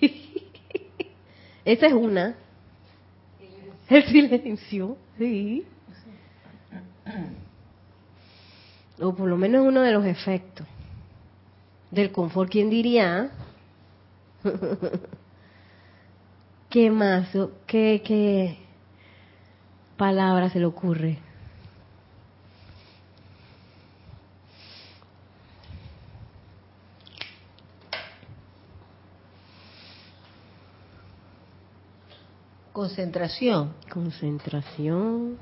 [1.64, 2.34] Esa es una.
[3.88, 5.64] El silencio, sí.
[9.00, 10.66] O por lo menos uno de los efectos
[11.90, 13.30] del confort, ¿quién diría?
[16.70, 17.28] ¿Qué más?
[17.66, 18.58] ¿Qué, qué
[19.96, 21.18] palabra se le ocurre?
[32.78, 33.74] Concentración.
[33.90, 35.36] Concentración.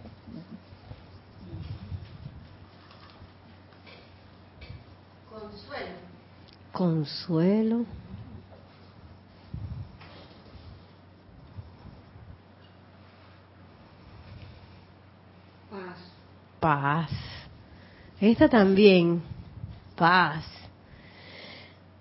[5.28, 5.95] Consuelo.
[6.76, 7.86] Consuelo.
[15.70, 15.98] Paz.
[16.60, 17.10] Paz.
[18.20, 19.22] Esta también.
[19.96, 20.44] Paz.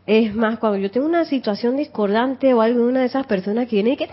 [0.05, 3.77] Es más, cuando yo tengo una situación discordante o algo, una de esas personas que
[3.77, 4.09] viene y que...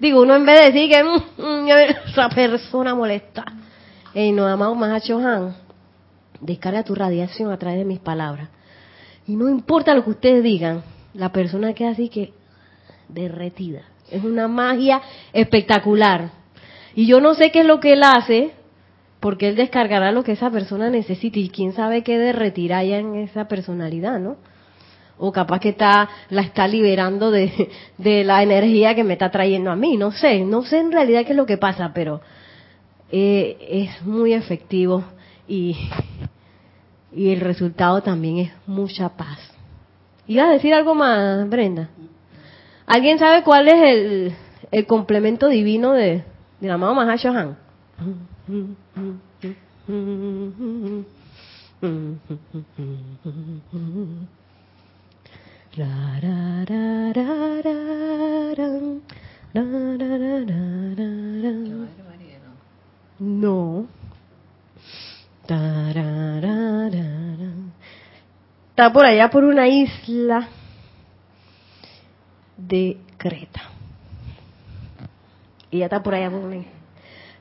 [0.00, 3.44] Digo, uno en vez de decir que mm, mm, esa persona molesta.
[4.14, 5.67] Ey, no amado Mahachohan,
[6.40, 8.48] descarga tu radiación a través de mis palabras.
[9.26, 10.82] Y no importa lo que ustedes digan,
[11.14, 12.32] la persona queda así que
[13.08, 13.82] derretida.
[14.10, 16.30] Es una magia espectacular.
[16.94, 18.52] Y yo no sé qué es lo que él hace,
[19.20, 23.16] porque él descargará lo que esa persona necesita y quién sabe qué derretirá ya en
[23.16, 24.36] esa personalidad, ¿no?
[25.18, 29.70] O capaz que está, la está liberando de, de la energía que me está trayendo
[29.70, 32.20] a mí, no sé, no sé en realidad qué es lo que pasa, pero
[33.10, 35.04] eh, es muy efectivo
[35.48, 35.76] y,
[37.12, 39.38] y el resultado también es mucha paz.
[40.26, 41.88] ¿Iba a decir algo más, Brenda?
[42.86, 44.34] ¿Alguien sabe cuál es el,
[44.70, 46.22] el complemento divino de,
[46.60, 47.56] del amado Mahashohan?
[55.76, 56.18] La,
[68.70, 70.46] Está por allá por una isla
[72.56, 73.62] de Creta.
[75.70, 76.64] Y ya está por allá por una.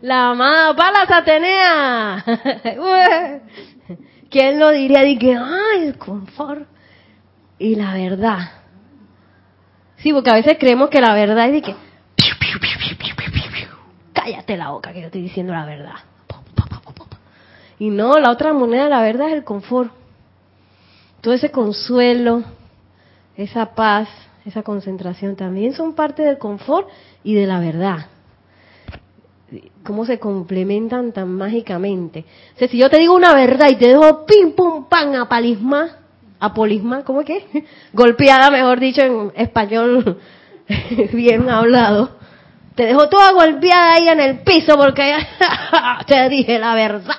[0.01, 2.23] La amada Palas Atenea.
[4.29, 5.01] ¿Quién lo diría?
[5.01, 6.65] De que, ay, el confort.
[7.59, 8.51] Y la verdad.
[9.97, 11.75] Sí, porque a veces creemos que la verdad es de que,
[14.13, 15.95] cállate la boca que yo estoy diciendo la verdad.
[17.79, 19.91] Y no, la otra moneda la verdad es el confort.
[21.21, 22.43] Todo ese consuelo,
[23.35, 24.09] esa paz,
[24.45, 26.87] esa concentración también son parte del confort
[27.23, 28.07] y de la verdad.
[29.83, 32.25] Cómo se complementan tan mágicamente.
[32.55, 35.29] O sea, si yo te digo una verdad y te dejo pim pum pam a
[35.29, 35.97] palisma,
[36.39, 37.45] a polisma, ¿cómo que?
[37.93, 40.19] Golpeada, mejor dicho, en español
[41.13, 42.17] bien hablado.
[42.75, 45.15] Te dejó toda golpeada ahí en el piso porque
[46.07, 47.15] te dije la verdad.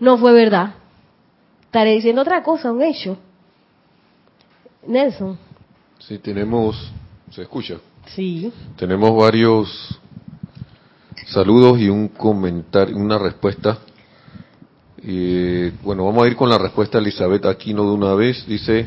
[0.00, 0.74] No fue verdad.
[1.64, 3.18] Estaré diciendo otra cosa, un hecho.
[4.86, 5.38] Nelson.
[5.98, 6.92] Sí, tenemos,
[7.30, 7.78] se escucha.
[8.06, 8.52] Sí.
[8.76, 9.98] Tenemos varios
[11.26, 13.78] saludos y un comentario, una respuesta.
[15.02, 18.46] Y, bueno, vamos a ir con la respuesta de Elizabeth Aquino de una vez.
[18.46, 18.86] Dice,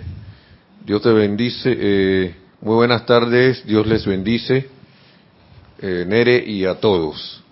[0.86, 1.76] Dios te bendice.
[1.78, 4.70] Eh, muy buenas tardes, Dios les bendice.
[5.80, 7.44] Eh, Nere y a todos.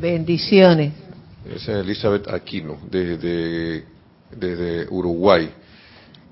[0.00, 1.05] Bendiciones.
[1.54, 3.84] Esa es Elizabeth Aquino, desde,
[4.32, 5.50] desde Uruguay.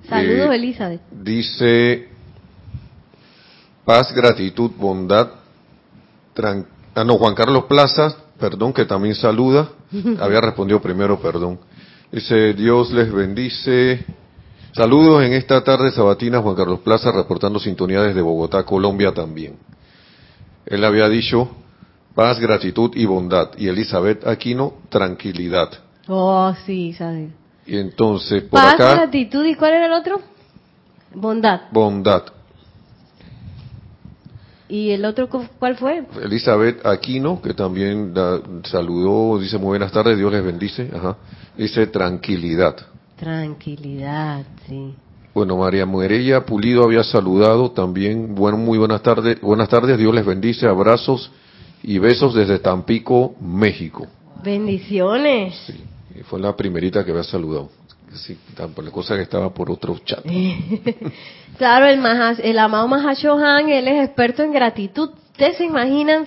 [0.09, 1.01] Saludos, Eh, Elizabeth.
[1.11, 2.09] Dice
[3.85, 5.29] paz, gratitud, bondad.
[6.35, 9.69] tran- ah, no, Juan Carlos Plaza, perdón, que también saluda.
[10.19, 11.59] Había respondido primero, perdón.
[12.11, 14.03] Dice, Dios les bendice.
[14.73, 19.55] Saludos en esta tarde sabatina, Juan Carlos Plaza, reportando sintonía desde Bogotá, Colombia también.
[20.65, 21.49] Él había dicho
[22.15, 23.49] paz, gratitud y bondad.
[23.57, 25.69] Y Elizabeth Aquino, tranquilidad.
[26.07, 27.29] Oh, sí, sabes.
[27.67, 30.21] Y entonces, por Paz, acá, gratitud y ¿cuál era el otro?
[31.13, 31.61] Bondad.
[31.71, 32.23] bondad.
[34.67, 36.03] ¿Y el otro cu- cuál fue?
[36.23, 38.13] Elizabeth Aquino, que también
[38.63, 40.89] saludó, dice muy buenas tardes, Dios les bendice.
[40.93, 41.17] Ajá.
[41.55, 42.75] Dice tranquilidad.
[43.15, 44.95] Tranquilidad, sí.
[45.33, 48.33] Bueno, María Muerella Pulido había saludado también.
[48.35, 49.39] Bueno, muy buenas tardes.
[49.41, 50.65] Buenas tardes, Dios les bendice.
[50.67, 51.31] Abrazos
[51.83, 54.07] y besos desde Tampico, México.
[54.43, 55.55] Bendiciones.
[55.65, 55.83] Sí,
[56.23, 57.69] fue la primerita que había saludado.
[58.13, 58.37] Sí,
[58.73, 60.23] por la cosa que estaba por otro chat.
[61.57, 65.11] Claro, el, Maha- el amado Mahashohan, él es experto en gratitud.
[65.31, 66.25] Ustedes se imaginan,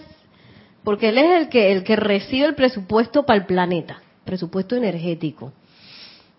[0.84, 5.52] porque él es el que, el que recibe el presupuesto para el planeta, presupuesto energético.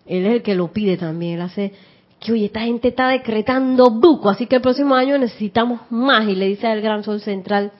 [0.06, 1.34] Él es el que lo pide también.
[1.34, 1.72] Él hace
[2.18, 6.26] que, oye, esta gente está decretando buco, así que el próximo año necesitamos más.
[6.28, 7.70] Y le dice al Gran Sol Central,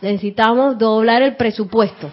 [0.00, 2.10] necesitamos doblar el presupuesto.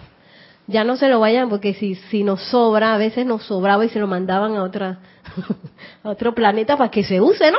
[0.66, 3.88] Ya no se lo vayan, porque si, si nos sobra, a veces nos sobraba y
[3.88, 4.98] se lo mandaban a otra
[6.02, 7.58] a otro planeta para que se use, ¿no?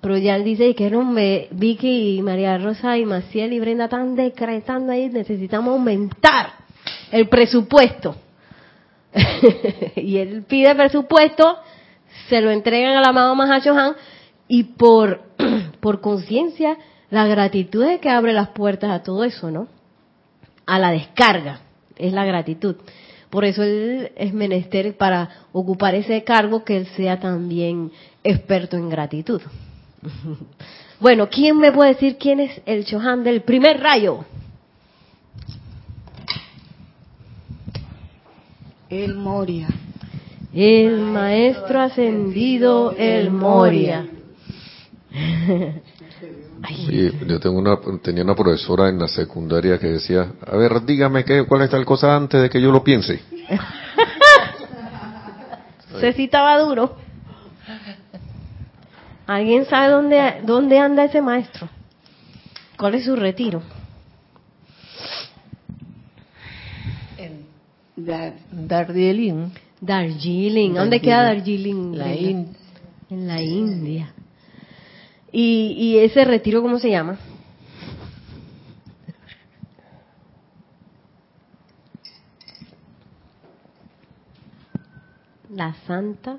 [0.00, 1.14] Pero ya él dice que no,
[1.50, 6.52] Vicky y María Rosa y Maciel y Brenda están decretando ahí, necesitamos aumentar
[7.10, 8.14] el presupuesto.
[9.96, 11.56] y él pide presupuesto,
[12.28, 13.94] se lo entregan al amado Mahashohan
[14.46, 15.22] y por,
[15.80, 16.76] por conciencia,
[17.14, 19.68] la gratitud es que abre las puertas a todo eso, ¿no?
[20.66, 21.60] A la descarga,
[21.96, 22.74] es la gratitud.
[23.30, 28.90] Por eso él es menester para ocupar ese cargo que él sea también experto en
[28.90, 29.40] gratitud.
[31.00, 34.24] Bueno, ¿quién me puede decir quién es el Chohan del primer rayo?
[38.88, 39.68] El Moria.
[40.54, 44.06] El maestro ascendido, el Moria.
[46.70, 51.24] Oye, yo tengo una, tenía una profesora en la secundaria que decía, a ver, dígame
[51.24, 53.20] qué, cuál es tal cosa antes de que yo lo piense.
[56.00, 56.96] se citaba duro.
[59.26, 61.68] ¿Alguien sabe dónde, dónde anda ese maestro?
[62.76, 63.62] ¿Cuál es su retiro?
[67.16, 67.46] En
[67.96, 69.50] Da- Darjeeling,
[69.80, 70.74] Darjeeling.
[70.74, 71.96] ¿Dónde queda Darjeeling?
[71.96, 72.12] la.
[72.12, 74.12] En la India.
[75.36, 77.18] ¿Y, ¿Y ese retiro cómo se llama?
[85.50, 86.36] La Santa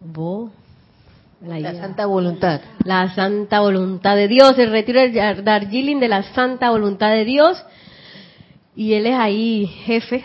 [0.00, 0.50] Vo...
[1.42, 2.60] La santa voluntad.
[2.84, 7.24] La Santa Voluntad de Dios, el retiro de Dar- Darjeeling de la Santa Voluntad de
[7.24, 7.64] Dios.
[8.76, 10.22] Y él es ahí jefe,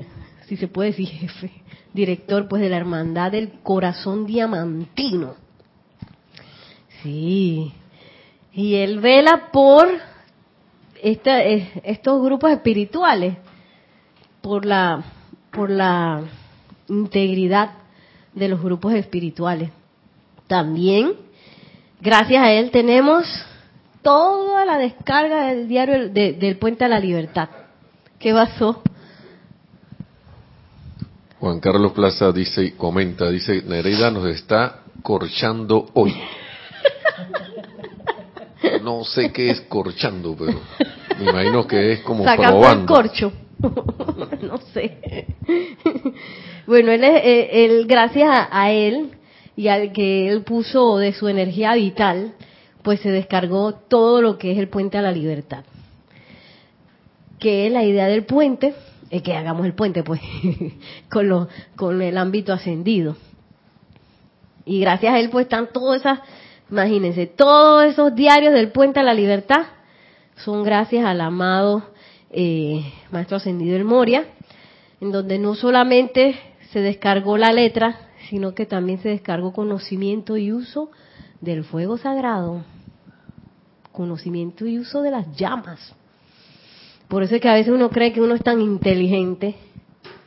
[0.46, 1.50] si se puede decir jefe,
[1.94, 5.36] director pues de la Hermandad del Corazón Diamantino.
[7.02, 7.72] Sí.
[8.52, 9.88] Y él vela por
[11.02, 13.36] esta- estos grupos espirituales,
[14.40, 15.02] por la,
[15.52, 16.22] por la
[16.88, 17.70] integridad
[18.34, 19.70] de los grupos espirituales.
[20.46, 21.12] También,
[22.00, 23.26] gracias a él, tenemos
[24.02, 27.48] toda la descarga del diario de- del Puente a la Libertad.
[28.18, 28.82] ¿Qué pasó?
[31.38, 36.12] Juan Carlos Plaza dice y comenta, dice, Nereida nos está corchando hoy.
[38.82, 40.60] No sé qué es corchando, pero
[41.18, 43.32] me imagino que es como Sacando el corcho.
[43.60, 45.26] no sé.
[46.66, 49.10] bueno, él, eh, él, gracias a, a él
[49.56, 52.34] y al que él puso de su energía vital,
[52.82, 55.64] pues se descargó todo lo que es el puente a la libertad.
[57.38, 58.74] Que es la idea del puente,
[59.10, 60.20] es que hagamos el puente, pues,
[61.10, 63.16] con, lo, con el ámbito ascendido.
[64.64, 66.20] Y gracias a él, pues, están todas esas,
[66.70, 69.66] imagínense, todos esos diarios del puente a la libertad
[70.36, 71.82] son gracias al amado
[72.30, 74.26] eh, Maestro Ascendido El Moria,
[75.00, 76.38] en donde no solamente
[76.70, 80.90] se descargó la letra, sino que también se descargó conocimiento y uso
[81.40, 82.62] del fuego sagrado,
[83.92, 85.94] conocimiento y uso de las llamas.
[87.08, 89.54] Por eso es que a veces uno cree que uno es tan inteligente,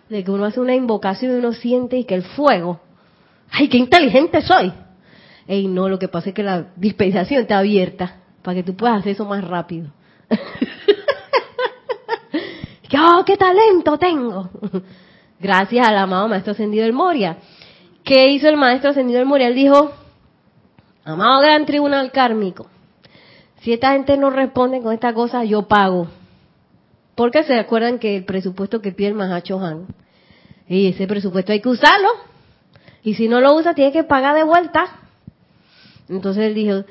[0.09, 2.79] de que uno hace una invocación y uno siente y que el fuego,
[3.51, 4.73] ¡ay, qué inteligente soy!
[5.47, 8.99] Ey, no, lo que pasa es que la dispensación está abierta para que tú puedas
[8.99, 9.91] hacer eso más rápido.
[13.03, 14.49] ¡Oh, qué talento tengo!
[15.39, 17.37] Gracias al amado Maestro Ascendido del Moria.
[18.03, 19.47] ¿Qué hizo el Maestro Ascendido del Moria?
[19.47, 19.91] Él dijo,
[21.03, 22.67] amado Gran Tribunal Kármico,
[23.61, 26.07] si esta gente no responde con esta cosa, yo pago.
[27.15, 29.87] Porque se acuerdan que el presupuesto que pide el Mahacho Han,
[30.67, 32.09] y ese presupuesto hay que usarlo.
[33.03, 35.00] Y si no lo usa, tiene que pagar de vuelta.
[36.11, 36.83] Entonces él dijo,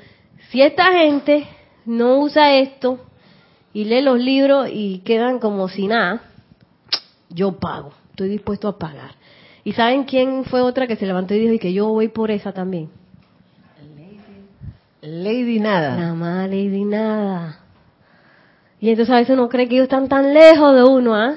[0.50, 1.46] si esta gente
[1.84, 2.98] no usa esto
[3.74, 6.22] y lee los libros y quedan como si nada,
[7.28, 9.12] yo pago, estoy dispuesto a pagar.
[9.62, 12.30] ¿Y saben quién fue otra que se levantó y dijo y que yo voy por
[12.30, 12.88] esa también?
[15.02, 15.96] Lady Nada.
[15.96, 17.60] Nada más Lady Nada.
[18.80, 21.36] Y entonces a veces uno cree que ellos están tan lejos de uno, ¿ah?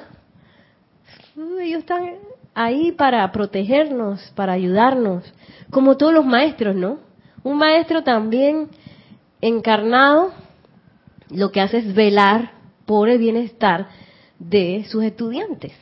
[1.62, 2.12] Ellos están
[2.54, 5.24] ahí para protegernos, para ayudarnos,
[5.70, 7.00] como todos los maestros, ¿no?
[7.44, 8.70] Un maestro también
[9.42, 10.32] encarnado
[11.30, 12.52] lo que hace es velar
[12.86, 13.88] por el bienestar
[14.40, 15.74] de sus estudiantes.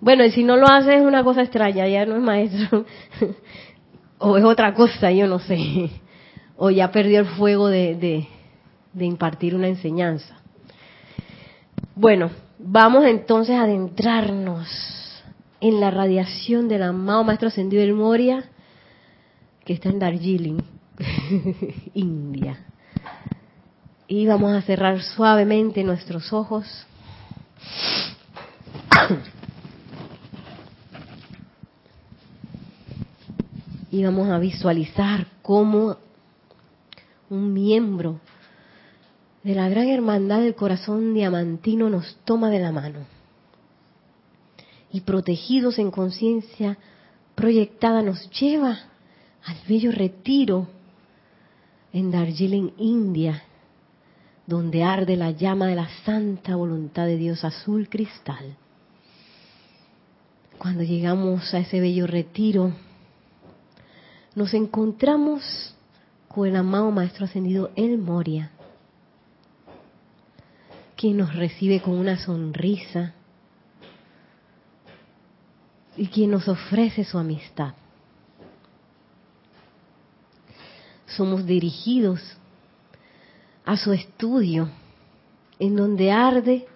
[0.00, 2.84] Bueno, y si no lo hace es una cosa extraña, ya no es maestro,
[4.18, 5.90] o es otra cosa, yo no sé,
[6.56, 8.26] o ya perdió el fuego de,
[8.92, 10.36] de impartir una enseñanza.
[11.94, 14.68] Bueno, vamos entonces a adentrarnos
[15.60, 18.44] en la radiación del amado Maestro Ascendido del Moria,
[19.68, 20.62] que está en Darjeeling,
[21.92, 22.64] India.
[24.06, 26.64] Y vamos a cerrar suavemente nuestros ojos.
[33.90, 35.98] Y vamos a visualizar cómo
[37.28, 38.20] un miembro
[39.42, 43.00] de la gran hermandad del corazón diamantino nos toma de la mano.
[44.90, 46.78] Y protegidos en conciencia
[47.34, 48.88] proyectada nos lleva
[49.48, 50.68] al bello retiro
[51.90, 53.42] en Darjeeling, India,
[54.46, 58.56] donde arde la llama de la santa voluntad de Dios azul cristal.
[60.58, 62.72] Cuando llegamos a ese bello retiro,
[64.34, 65.74] nos encontramos
[66.28, 68.50] con el amado Maestro Ascendido El Moria,
[70.94, 73.14] quien nos recibe con una sonrisa
[75.96, 77.72] y quien nos ofrece su amistad.
[81.16, 82.20] Somos dirigidos
[83.64, 84.68] a su estudio,
[85.58, 86.66] en donde arde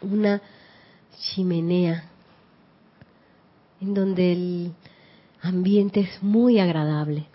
[0.00, 0.40] una
[1.20, 2.04] chimenea,
[3.80, 4.72] en donde el
[5.42, 7.26] ambiente es muy agradable.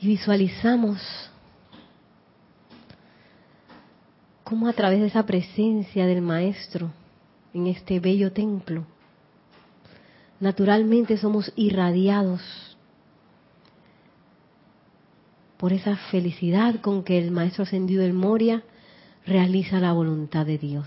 [0.00, 1.00] Y visualizamos
[4.44, 6.90] cómo a través de esa presencia del Maestro
[7.52, 8.86] en este bello templo,
[10.40, 12.40] naturalmente somos irradiados
[15.58, 18.62] por esa felicidad con que el Maestro Ascendido del Moria
[19.26, 20.86] realiza la voluntad de Dios.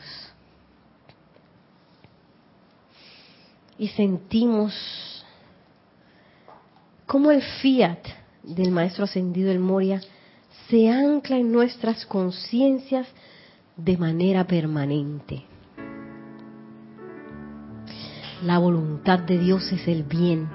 [3.78, 4.74] Y sentimos
[7.06, 8.00] cómo el fiat
[8.44, 10.02] del Maestro Ascendido del Moria
[10.70, 13.08] se ancla en nuestras conciencias
[13.76, 15.44] de manera permanente.
[18.44, 20.50] La voluntad de Dios es el bien.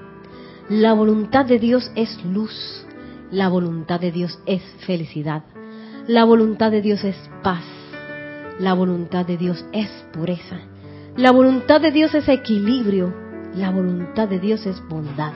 [0.69, 2.86] La voluntad de Dios es luz.
[3.31, 5.43] La voluntad de Dios es felicidad.
[6.07, 7.63] La voluntad de Dios es paz.
[8.57, 10.59] La voluntad de Dios es pureza.
[11.17, 13.13] La voluntad de Dios es equilibrio.
[13.53, 15.33] La voluntad de Dios es bondad.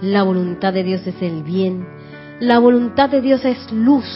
[0.00, 1.84] La voluntad de Dios es el bien.
[2.38, 4.06] La voluntad de Dios es luz.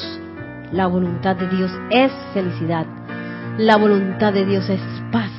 [0.70, 2.86] La voluntad de Dios es felicidad.
[3.58, 4.80] La voluntad de Dios es
[5.10, 5.32] paz.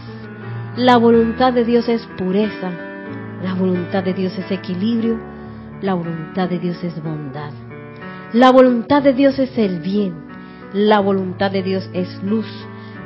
[0.75, 2.69] La voluntad de Dios es pureza.
[3.41, 5.34] La voluntad de Dios es equilibrio
[5.85, 7.51] la voluntad de Dios es bondad.
[8.33, 10.15] La voluntad de Dios es el bien.
[10.73, 12.47] La voluntad de Dios es luz.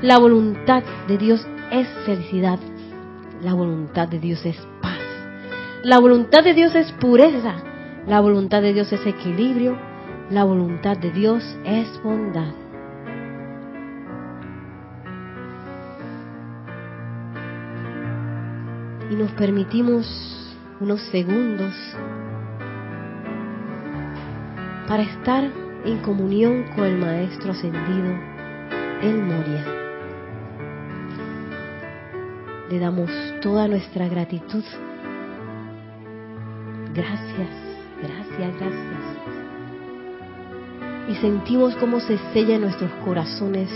[0.01, 2.57] La voluntad de Dios es felicidad.
[3.41, 4.97] La voluntad de Dios es paz.
[5.83, 7.55] La voluntad de Dios es pureza.
[8.07, 9.77] La voluntad de Dios es equilibrio.
[10.29, 12.53] La voluntad de Dios es bondad.
[19.11, 21.73] Y nos permitimos unos segundos
[24.89, 25.43] para estar
[25.85, 28.11] en comunión con el Maestro Ascendido,
[29.03, 29.63] el Moria.
[32.71, 34.63] Le damos toda nuestra gratitud.
[36.95, 37.49] Gracias,
[38.01, 39.03] gracias, gracias.
[41.07, 43.69] Y sentimos cómo se sella en nuestros corazones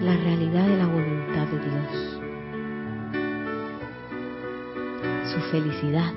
[0.00, 2.20] la realidad de la voluntad de Dios.
[5.30, 6.14] Su felicidad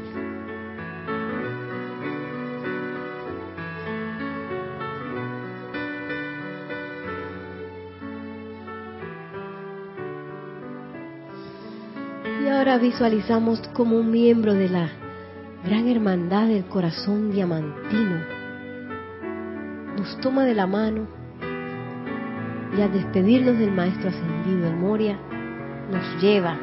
[12.63, 14.89] ahora visualizamos como un miembro de la
[15.65, 18.21] gran hermandad del corazón diamantino
[19.97, 21.05] nos toma de la mano
[22.77, 25.19] y al despedirnos del Maestro Ascendido, el Moria,
[25.91, 26.57] nos lleva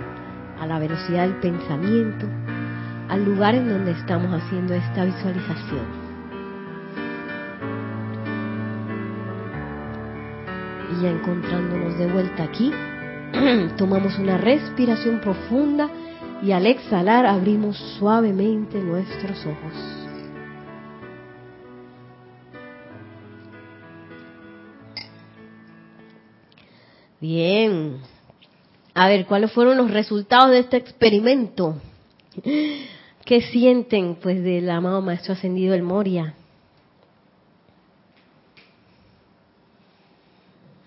[0.58, 2.26] a la velocidad del pensamiento,
[3.10, 5.84] al lugar en donde estamos haciendo esta visualización.
[10.92, 12.72] Y ya encontrándonos de vuelta aquí,
[13.76, 15.88] Tomamos una respiración profunda
[16.42, 19.72] y al exhalar abrimos suavemente nuestros ojos.
[27.20, 27.98] Bien.
[28.94, 31.76] A ver, ¿cuáles fueron los resultados de este experimento?
[33.24, 36.34] ¿Qué sienten pues del amado Maestro Ascendido el Moria?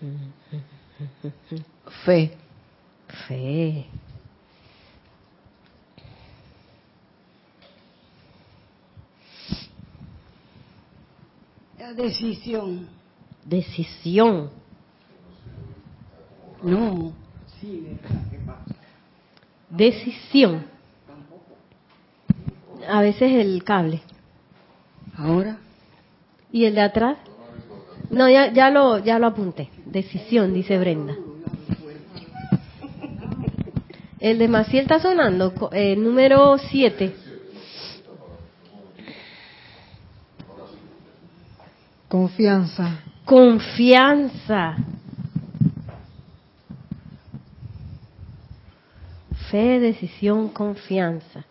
[2.05, 2.31] Fe.
[3.27, 3.85] Fe.
[11.79, 12.89] La decisión.
[13.45, 14.49] Decisión.
[16.61, 17.13] No.
[19.69, 20.65] Decisión.
[22.89, 24.01] A veces el cable.
[25.15, 25.57] Ahora.
[26.51, 27.17] ¿Y el de atrás?
[28.09, 29.69] No, ya, ya, lo, ya lo apunté.
[29.85, 31.15] Decisión, dice Brenda.
[34.23, 37.13] El de Maciel está sonando, eh, número 7.
[42.07, 43.01] Confianza.
[43.25, 44.77] Confianza.
[49.51, 51.43] Fe, decisión, confianza.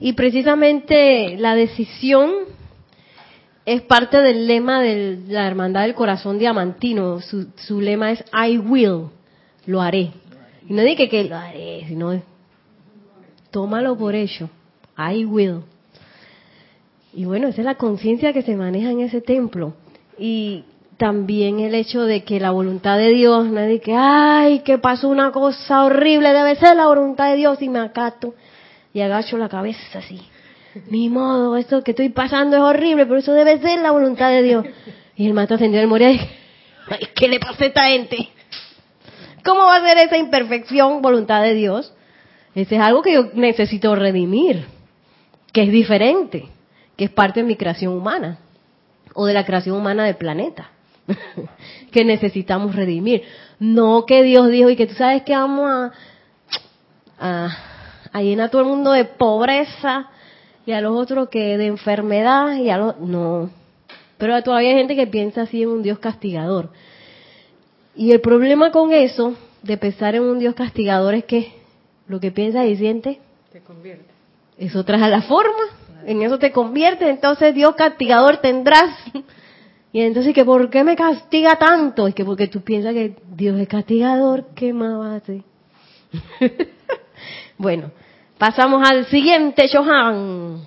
[0.00, 2.30] Y precisamente la decisión
[3.66, 7.20] es parte del lema de la Hermandad del Corazón Diamantino.
[7.20, 9.10] Su, su lema es I will,
[9.66, 10.14] lo haré.
[10.70, 12.22] Y no dije que lo haré, sino
[13.50, 14.48] tómalo por ello.
[14.96, 15.62] I will.
[17.12, 19.74] Y bueno, esa es la conciencia que se maneja en ese templo.
[20.16, 20.62] Y
[20.96, 25.08] también el hecho de que la voluntad de Dios, no es que, ay, que pasó
[25.08, 28.36] una cosa horrible, debe ser la voluntad de Dios y me acato
[28.94, 30.20] y agacho la cabeza así.
[30.88, 34.42] Ni modo, esto que estoy pasando es horrible, pero eso debe ser la voluntad de
[34.44, 34.66] Dios.
[35.16, 36.20] Y el mato ascendió el morir.
[37.16, 38.28] ¿Qué le pasa a esta gente?
[39.44, 41.92] ¿Cómo va a ser esa imperfección voluntad de Dios?
[42.54, 44.64] Ese es algo que yo necesito redimir,
[45.52, 46.48] que es diferente,
[46.96, 48.38] que es parte de mi creación humana
[49.14, 50.70] o de la creación humana del planeta,
[51.92, 53.22] que necesitamos redimir.
[53.58, 55.92] No que Dios dijo y que tú sabes que vamos
[57.18, 57.56] a,
[58.12, 60.08] a, llenar a todo el mundo de pobreza
[60.66, 62.98] y a los otros que de enfermedad y a los...
[62.98, 63.50] No,
[64.18, 66.70] pero todavía hay gente que piensa así en un Dios castigador.
[67.94, 71.52] Y el problema con eso, de pensar en un Dios castigador, es que
[72.06, 73.20] lo que piensa y siente,
[73.52, 74.06] te convierte.
[74.58, 75.64] Eso trae la forma,
[76.06, 78.90] en eso te convierte, entonces Dios castigador tendrás.
[79.92, 82.06] Y entonces, que ¿por qué me castiga tanto?
[82.06, 85.42] Es que porque tú piensas que Dios es castigador, ¿qué más va a hacer?
[87.58, 87.90] bueno,
[88.38, 90.60] pasamos al siguiente, Johan.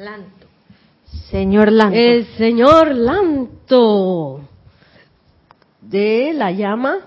[0.00, 0.46] Lanto.
[1.30, 1.98] Señor Lanto.
[1.98, 4.40] El señor Lanto.
[5.82, 7.00] De la llama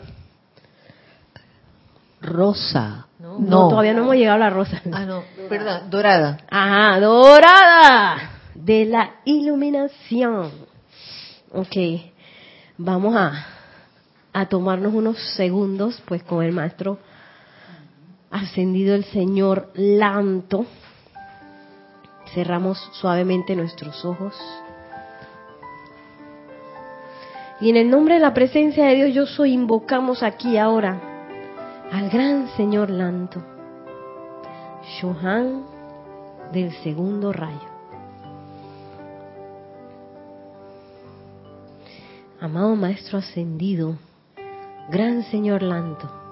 [2.21, 3.07] rosa.
[3.19, 4.79] No, todavía no hemos llegado a la rosa.
[4.91, 6.37] Ah, no, perdón, dorada.
[6.51, 8.31] Ajá, dorada.
[8.53, 10.51] De la iluminación.
[11.51, 11.75] Ok,
[12.77, 13.45] vamos a,
[14.33, 16.99] a tomarnos unos segundos, pues con el maestro
[18.29, 20.67] ascendido el señor Lanto
[22.33, 24.35] Cerramos suavemente nuestros ojos.
[27.61, 30.99] Y en el nombre de la presencia de Dios yo soy, invocamos aquí ahora
[31.91, 33.41] al gran Señor Lanto,
[34.99, 35.63] Shohan
[36.51, 37.73] del segundo rayo.
[42.41, 43.95] Amado Maestro Ascendido,
[44.89, 46.22] Gran Señor Lanto,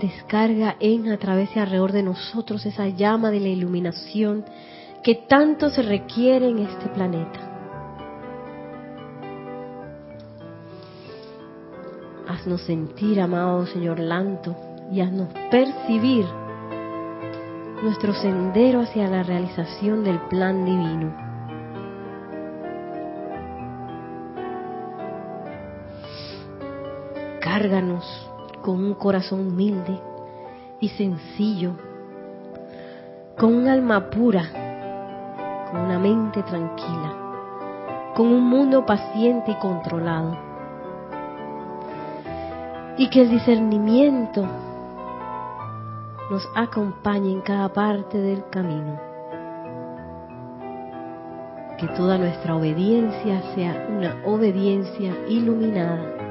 [0.00, 4.44] descarga en, a través y alrededor de nosotros esa llama de la iluminación
[5.04, 7.40] que tanto se requiere en este planeta.
[12.26, 14.56] Haznos sentir, amado Señor Lanto,
[14.90, 16.24] y haznos percibir
[17.82, 21.14] nuestro sendero hacia la realización del plan divino.
[27.40, 28.30] Cárganos
[28.62, 29.98] con un corazón humilde
[30.80, 31.72] y sencillo,
[33.38, 34.44] con un alma pura,
[35.70, 40.36] con una mente tranquila, con un mundo paciente y controlado.
[42.96, 44.46] Y que el discernimiento
[46.30, 49.00] nos acompañe en cada parte del camino.
[51.78, 56.29] Que toda nuestra obediencia sea una obediencia iluminada.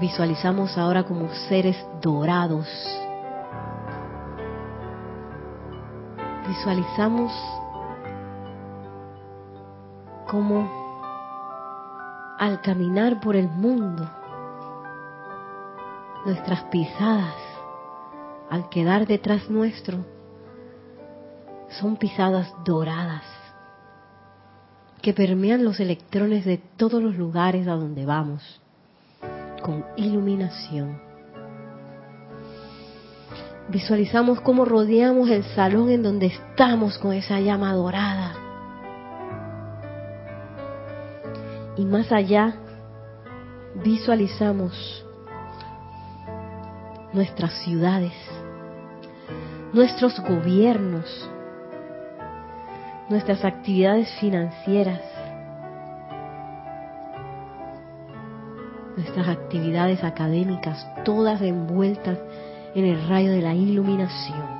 [0.00, 2.66] Visualizamos ahora como seres dorados.
[6.48, 7.32] Visualizamos
[10.28, 10.68] como
[12.38, 14.10] al caminar por el mundo,
[16.24, 17.34] nuestras pisadas,
[18.48, 19.98] al quedar detrás nuestro,
[21.68, 23.22] son pisadas doradas
[25.02, 28.59] que permean los electrones de todos los lugares a donde vamos,
[29.62, 31.00] con iluminación.
[33.68, 38.34] Visualizamos cómo rodeamos el salón en donde estamos con esa llama dorada
[41.76, 42.56] y más allá
[43.82, 45.06] visualizamos
[47.12, 48.12] nuestras ciudades,
[49.72, 51.30] nuestros gobiernos,
[53.08, 55.00] nuestras actividades financieras,
[59.10, 62.18] nuestras actividades académicas, todas envueltas
[62.76, 64.59] en el rayo de la iluminación.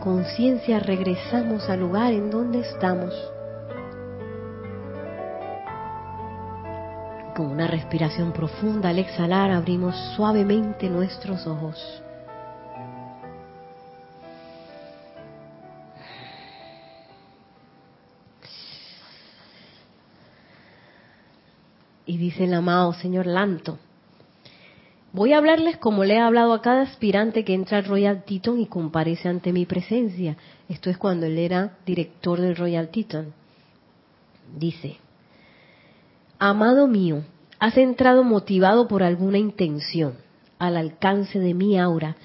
[0.00, 3.14] Conciencia regresamos al lugar en donde estamos.
[7.36, 12.02] Con una respiración profunda al exhalar abrimos suavemente nuestros ojos.
[22.06, 23.78] Y dice el amado Señor Lanto,
[25.12, 28.60] Voy a hablarles como le he hablado a cada aspirante que entra al Royal Teton
[28.60, 30.36] y comparece ante mi presencia.
[30.68, 33.32] Esto es cuando él era director del Royal Teton.
[34.56, 34.98] Dice,
[36.38, 37.24] Amado mío,
[37.58, 40.14] has entrado motivado por alguna intención,
[40.58, 42.16] al alcance de mi aura.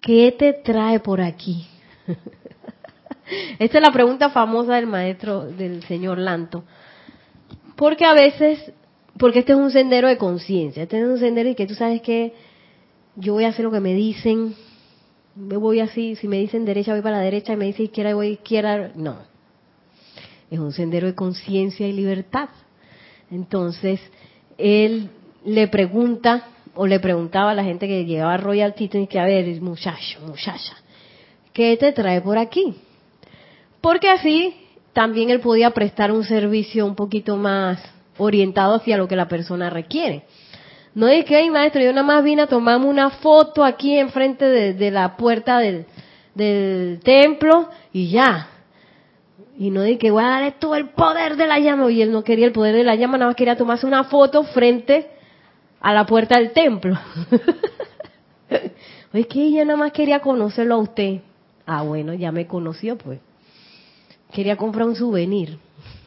[0.00, 1.66] ¿Qué te trae por aquí?
[3.58, 6.64] Esta es la pregunta famosa del maestro, del señor Lanto.
[7.76, 8.72] Porque a veces
[9.18, 12.00] porque este es un sendero de conciencia, este es un sendero y que tú sabes
[12.02, 12.32] que
[13.16, 14.54] yo voy a hacer lo que me dicen,
[15.34, 18.14] me voy así, si me dicen derecha voy para la derecha y me dicen izquierda
[18.14, 19.16] voy a izquierda, no.
[20.50, 22.50] Es un sendero de conciencia y libertad.
[23.30, 24.00] Entonces,
[24.58, 25.08] él
[25.44, 26.44] le pregunta
[26.74, 30.20] o le preguntaba a la gente que llevaba Royal Teton y que a ver, muchacho,
[30.26, 30.76] muchacha,
[31.52, 32.74] ¿qué te trae por aquí?
[33.80, 34.54] Porque así
[34.92, 37.82] también él podía prestar un servicio un poquito más
[38.18, 40.24] orientado hacia lo que la persona requiere.
[40.94, 44.74] No es que, maestro, yo nada más vine a tomarme una foto aquí enfrente de,
[44.74, 45.86] de la puerta del,
[47.02, 48.48] templo y ya.
[49.58, 51.90] Y no de que voy a darle todo el poder de la llama.
[51.90, 54.44] Y él no quería el poder de la llama, nada más quería tomarse una foto
[54.44, 55.08] frente
[55.80, 56.98] a la puerta del templo.
[59.12, 61.20] es que ella nada más quería conocerlo a usted.
[61.64, 63.20] Ah, bueno, ya me conoció, pues.
[64.32, 65.58] Quería comprar un souvenir.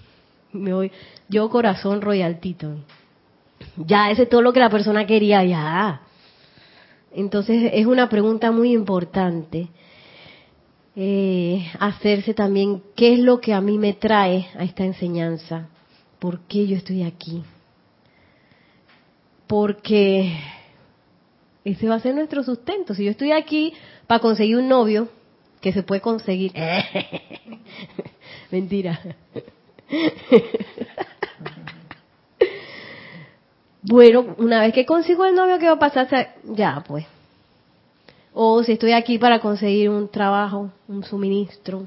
[0.51, 0.91] Me voy,
[1.27, 2.39] yo corazón Royal
[3.77, 6.01] Ya, ese es todo lo que la persona quería, ya.
[7.13, 9.69] Entonces es una pregunta muy importante.
[10.97, 15.67] Eh, hacerse también qué es lo que a mí me trae a esta enseñanza,
[16.19, 17.43] por qué yo estoy aquí.
[19.47, 20.37] Porque
[21.65, 22.93] ese va a ser nuestro sustento.
[22.93, 23.73] Si yo estoy aquí
[24.07, 25.09] para conseguir un novio,
[25.61, 26.53] que se puede conseguir.
[28.51, 28.99] Mentira.
[33.87, 36.35] Bueno, una vez que consigo el novio, ¿qué va a pasar?
[36.43, 37.05] Ya, pues.
[38.33, 41.85] O si estoy aquí para conseguir un trabajo, un suministro,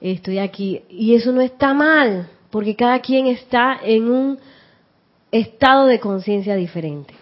[0.00, 0.82] estoy aquí.
[0.88, 4.38] Y eso no está mal, porque cada quien está en un
[5.32, 7.14] estado de conciencia diferente.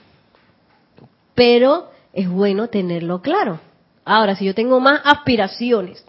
[1.35, 3.61] Pero es bueno tenerlo claro.
[4.05, 6.05] Ahora, si yo tengo más aspiraciones,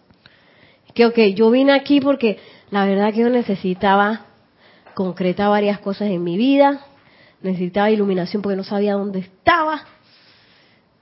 [0.94, 2.40] que yo vine aquí porque
[2.72, 4.27] la verdad que yo necesitaba
[4.98, 6.84] concretar varias cosas en mi vida,
[7.44, 9.84] necesitaba iluminación porque no sabía dónde estaba,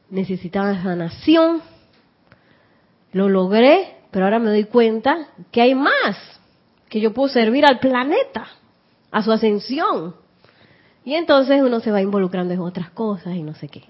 [0.10, 1.62] necesitaba sanación,
[3.14, 6.18] lo logré, pero ahora me doy cuenta que hay más,
[6.89, 8.46] que yo puedo servir al planeta,
[9.12, 10.18] a su ascensión.
[11.06, 13.84] Y entonces uno se va involucrando en otras cosas y no sé qué.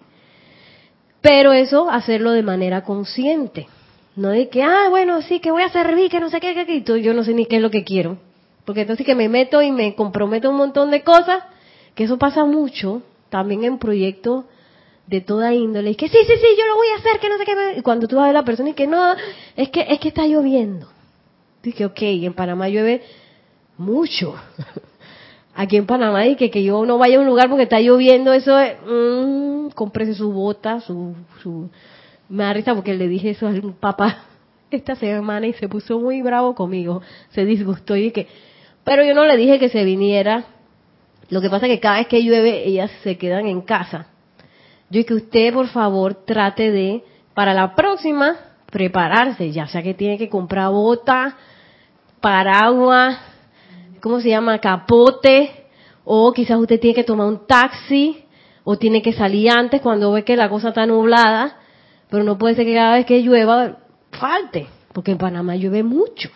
[1.19, 3.67] Pero eso hacerlo de manera consciente.
[4.15, 6.83] No de que, ah, bueno, sí, que voy a servir, que no sé qué, que,
[6.83, 8.19] que yo no sé ni qué es lo que quiero.
[8.65, 11.43] Porque entonces que me meto y me comprometo un montón de cosas,
[11.93, 14.45] que eso pasa mucho también en proyectos
[15.07, 15.91] de toda índole.
[15.91, 17.79] Y que sí, sí, sí, yo lo voy a hacer, que no sé qué.
[17.79, 19.13] Y cuando tú vas a a la persona y que no,
[19.55, 20.87] es que, es que está lloviendo.
[21.63, 23.03] Dije, ok, en Panamá llueve
[23.77, 24.35] mucho.
[25.55, 28.33] Aquí en Panamá y que, que yo no vaya a un lugar porque está lloviendo,
[28.33, 31.69] eso es, mmm, cómprese su bota, su, su,
[32.27, 34.25] me da risa porque le dije eso al papá
[34.71, 38.27] esta semana y se puso muy bravo conmigo, se disgustó y que,
[38.85, 40.45] pero yo no le dije que se viniera,
[41.29, 44.07] lo que pasa es que cada vez que llueve ellas se quedan en casa.
[44.89, 48.37] Yo y que usted por favor trate de, para la próxima,
[48.71, 51.35] prepararse, ya sea que tiene que comprar bota,
[52.21, 53.17] paraguas,
[54.01, 54.59] ¿cómo se llama?
[54.59, 55.65] Capote,
[56.03, 58.23] o quizás usted tiene que tomar un taxi,
[58.63, 61.57] o tiene que salir antes cuando ve que la cosa está nublada,
[62.09, 63.79] pero no puede ser que cada vez que llueva
[64.11, 66.29] falte, porque en Panamá llueve mucho.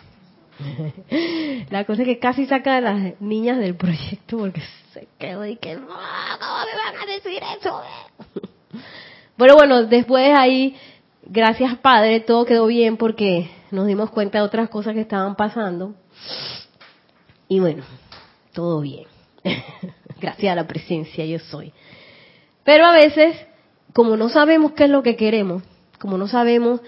[1.70, 5.56] La cosa es que casi saca a las niñas del proyecto porque se quedó y
[5.56, 7.82] que no, ¿cómo me van a decir eso?
[9.36, 10.76] Pero bueno, después ahí,
[11.22, 15.94] gracias Padre, todo quedó bien porque nos dimos cuenta de otras cosas que estaban pasando.
[17.48, 17.84] Y bueno,
[18.52, 19.06] todo bien.
[20.20, 21.72] Gracias a la presencia yo soy.
[22.64, 23.36] Pero a veces,
[23.92, 25.62] como no sabemos qué es lo que queremos,
[25.98, 26.80] como no sabemos,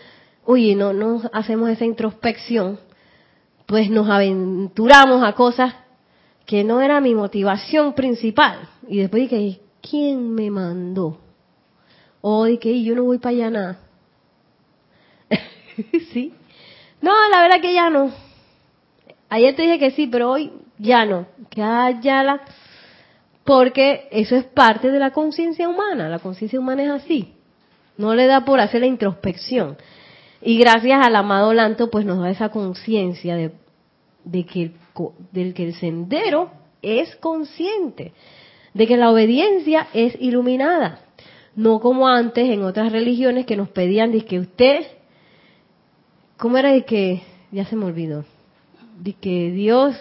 [0.45, 2.79] oye, no, no hacemos esa introspección,
[3.73, 5.75] pues nos aventuramos a cosas
[6.45, 8.69] que no era mi motivación principal.
[8.87, 11.17] Y después dije, ¿quién me mandó?
[12.21, 13.79] O dije, yo no voy para allá nada.
[16.13, 16.35] sí.
[17.01, 18.11] No, la verdad que ya no.
[19.31, 21.25] Ayer te dije que sí, pero hoy ya no.
[21.57, 22.43] la
[23.43, 26.11] porque eso es parte de la conciencia humana.
[26.11, 27.33] La conciencia humana es así.
[27.97, 29.79] No le da por hacer la introspección.
[30.43, 33.62] Y gracias al amado Lanto, pues nos da esa conciencia de,
[34.25, 34.73] de que,
[35.33, 36.51] del que el sendero
[36.83, 38.13] es consciente,
[38.75, 41.01] de que la obediencia es iluminada.
[41.55, 44.87] No como antes en otras religiones que nos pedían de que usted,
[46.39, 48.25] ¿cómo era de que, ya se me olvidó?
[49.03, 49.97] de que Dios,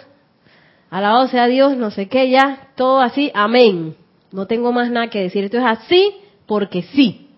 [0.90, 3.96] alabado sea Dios, no sé qué, ya, todo así, amén.
[4.30, 5.44] No tengo más nada que decir.
[5.44, 6.14] Esto es así
[6.46, 7.28] porque sí.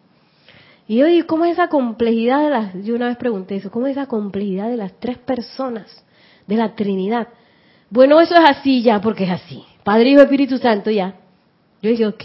[0.87, 3.93] Y oye, ¿cómo es esa complejidad de las, yo una vez pregunté eso, ¿cómo es
[3.93, 6.04] esa complejidad de las tres personas
[6.47, 7.29] de la Trinidad?
[7.91, 9.65] Bueno, eso es así ya, porque es así.
[9.83, 11.15] Padre, Hijo, Espíritu Santo, ya.
[11.83, 12.25] Yo dije, ok.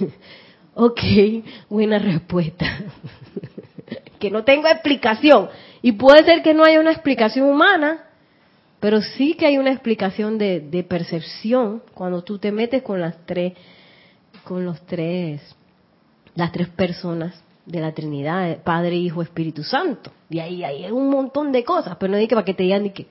[0.74, 1.00] ok,
[1.68, 2.66] buena respuesta.
[4.18, 5.48] que no tengo explicación.
[5.82, 8.04] Y puede ser que no haya una explicación humana,
[8.80, 13.16] pero sí que hay una explicación de, de, percepción cuando tú te metes con las
[13.26, 13.54] tres,
[14.44, 15.40] con los tres,
[16.34, 20.10] las tres personas de la Trinidad, Padre, Hijo, Espíritu Santo.
[20.28, 22.82] Y ahí hay un montón de cosas, pero no hay que para que te digan
[22.82, 23.06] ni que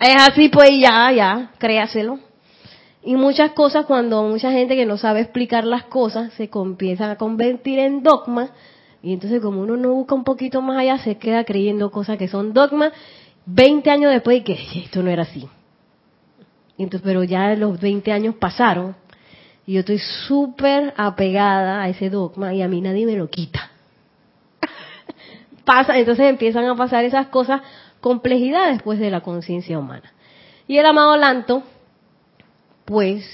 [0.00, 2.20] es así, pues ya, ya, créaselo.
[3.02, 7.16] Y muchas cosas cuando mucha gente que no sabe explicar las cosas se empiezan a
[7.16, 8.50] convertir en dogmas
[9.02, 12.28] y entonces como uno no busca un poquito más allá se queda creyendo cosas que
[12.28, 12.92] son dogmas
[13.46, 15.48] 20 años después de que esto no era así.
[16.76, 18.94] Entonces, pero ya los 20 años pasaron
[19.68, 23.70] y yo estoy súper apegada a ese dogma y a mí nadie me lo quita.
[25.66, 27.60] Pasa, entonces empiezan a pasar esas cosas,
[28.00, 30.10] complejidades después de la conciencia humana.
[30.66, 31.64] Y el amado Lanto,
[32.86, 33.26] pues,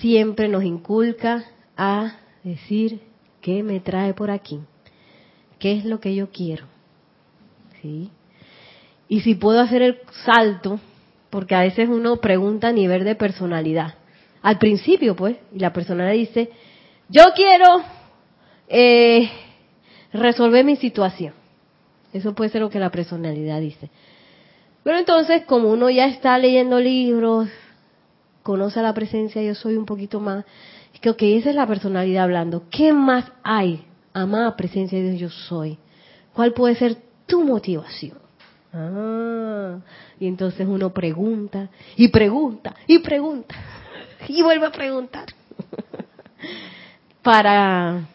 [0.00, 1.44] siempre nos inculca
[1.76, 3.00] a decir
[3.40, 4.58] qué me trae por aquí,
[5.60, 6.64] qué es lo que yo quiero.
[7.80, 8.10] ¿Sí?
[9.06, 10.80] y si puedo hacer el salto,
[11.30, 13.94] porque a veces uno pregunta a nivel de personalidad.
[14.44, 16.50] Al principio, pues, y la persona dice,
[17.08, 17.82] yo quiero
[18.68, 19.26] eh,
[20.12, 21.32] resolver mi situación.
[22.12, 23.88] Eso puede ser lo que la personalidad dice.
[24.82, 27.48] Pero entonces, como uno ya está leyendo libros,
[28.42, 30.44] conoce la presencia, yo soy un poquito más,
[30.92, 32.64] es que, ok, esa es la personalidad hablando.
[32.68, 35.78] ¿Qué más hay amada presencia de Dios yo soy,
[36.34, 38.18] ¿cuál puede ser tu motivación?
[38.74, 39.78] Ah,
[40.20, 43.54] y entonces uno pregunta y pregunta y pregunta
[44.28, 45.26] y vuelve a preguntar
[47.22, 48.08] para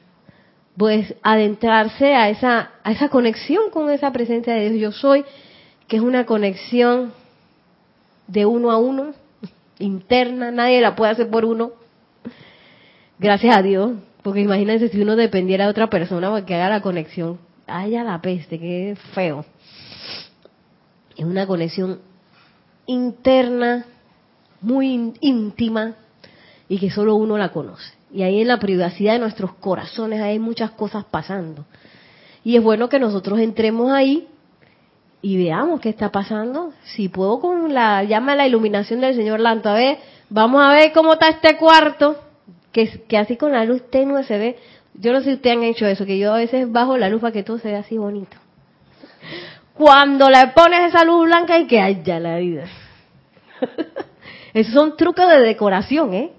[0.77, 5.25] pues adentrarse a esa a esa conexión con esa presencia de Dios yo soy,
[5.87, 7.13] que es una conexión
[8.27, 9.13] de uno a uno,
[9.79, 11.71] interna, nadie la puede hacer por uno.
[13.17, 13.93] Gracias a Dios,
[14.23, 17.39] porque imagínense si uno dependiera de otra persona para que haga la conexión.
[17.67, 19.45] Ay, a la peste, qué feo.
[21.17, 21.99] Es una conexión
[22.85, 23.85] interna,
[24.61, 25.95] muy íntima,
[26.69, 27.93] y que solo uno la conoce.
[28.13, 31.65] Y ahí en la privacidad de nuestros corazones hay muchas cosas pasando.
[32.43, 34.27] Y es bueno que nosotros entremos ahí
[35.21, 36.71] y veamos qué está pasando.
[36.83, 39.97] Si puedo con la llama de la iluminación del señor Lanto, a ver,
[40.29, 42.15] vamos a ver cómo está este cuarto,
[42.71, 44.57] que, que así con la luz tenue se ve.
[44.93, 47.21] Yo no sé si ustedes han hecho eso, que yo a veces bajo la luz
[47.21, 48.37] para que todo se vea así bonito.
[49.73, 52.65] Cuando le pones esa luz blanca y que haya la vida.
[54.53, 56.31] Esos son trucos de decoración, ¿eh?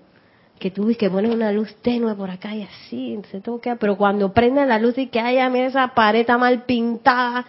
[0.59, 3.97] Que tú ves que pones una luz tenue por acá y así, se toca, pero
[3.97, 7.47] cuando prende la luz y que haya, mira esa pared está mal pintada,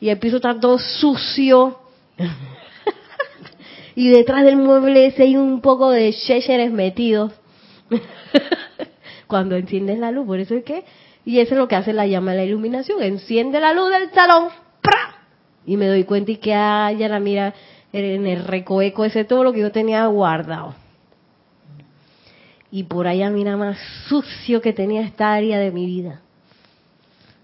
[0.00, 1.78] y el piso está todo sucio.
[3.94, 7.32] y detrás del mueble ese hay un poco de chécheres metidos.
[9.26, 10.84] Cuando enciendes la luz, por eso es que,
[11.24, 14.10] y eso es lo que hace la llama de la iluminación, enciende la luz del
[14.10, 14.48] salón,
[14.82, 15.22] ¡pra!
[15.64, 17.54] y me doy cuenta y que haya la mira
[17.92, 20.74] en el recoeco ese todo lo que yo tenía guardado.
[22.70, 23.78] Y por allá mira más
[24.08, 26.22] sucio que tenía esta área de mi vida.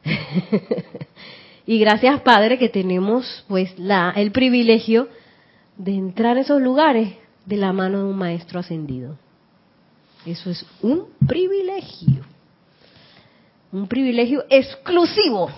[1.69, 5.09] Y gracias, Padre, que tenemos pues la, el privilegio
[5.77, 7.13] de entrar a esos lugares
[7.45, 9.19] de la mano de un maestro ascendido.
[10.25, 12.25] Eso es un privilegio.
[13.71, 15.51] Un privilegio exclusivo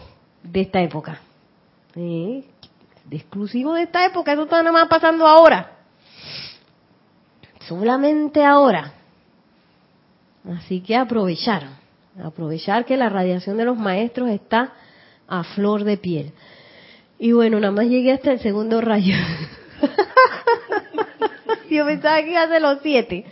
[0.43, 1.21] de esta época.
[3.11, 4.33] De exclusivo de esta época.
[4.33, 5.73] Eso está nada más pasando ahora.
[7.67, 8.93] Solamente ahora.
[10.49, 11.67] Así que aprovechar.
[12.23, 14.75] Aprovechar que la radiación de los maestros está
[15.27, 16.33] a flor de piel.
[17.19, 19.17] Y bueno, nada más llegué hasta el segundo rayo.
[21.69, 23.25] Yo pensaba que iba a ser los siete.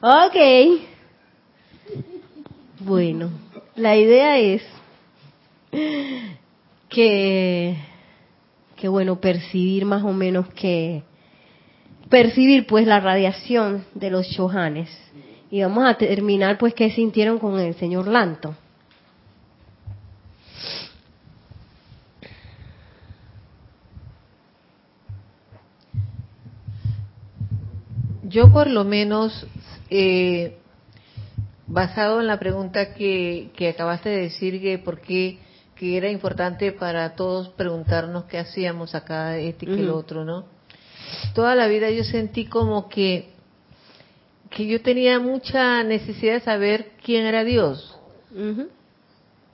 [0.00, 0.36] Ok.
[2.80, 3.30] Bueno,
[3.76, 4.62] la idea es
[6.88, 7.76] que,
[8.80, 11.02] que bueno, percibir más o menos que,
[12.08, 14.90] percibir pues la radiación de los chohanes.
[15.50, 18.54] Y vamos a terminar pues qué sintieron con el señor Lanto.
[28.22, 29.46] Yo por lo menos,
[29.90, 30.56] eh,
[31.66, 35.38] basado en la pregunta que, que acabaste de decir, que por qué
[35.80, 39.98] que era importante para todos preguntarnos qué hacíamos acá, este y que el Ujú.
[39.98, 40.44] otro, ¿no?
[41.34, 43.30] Toda la vida yo sentí como que,
[44.50, 47.98] que yo tenía mucha necesidad de saber quién era Dios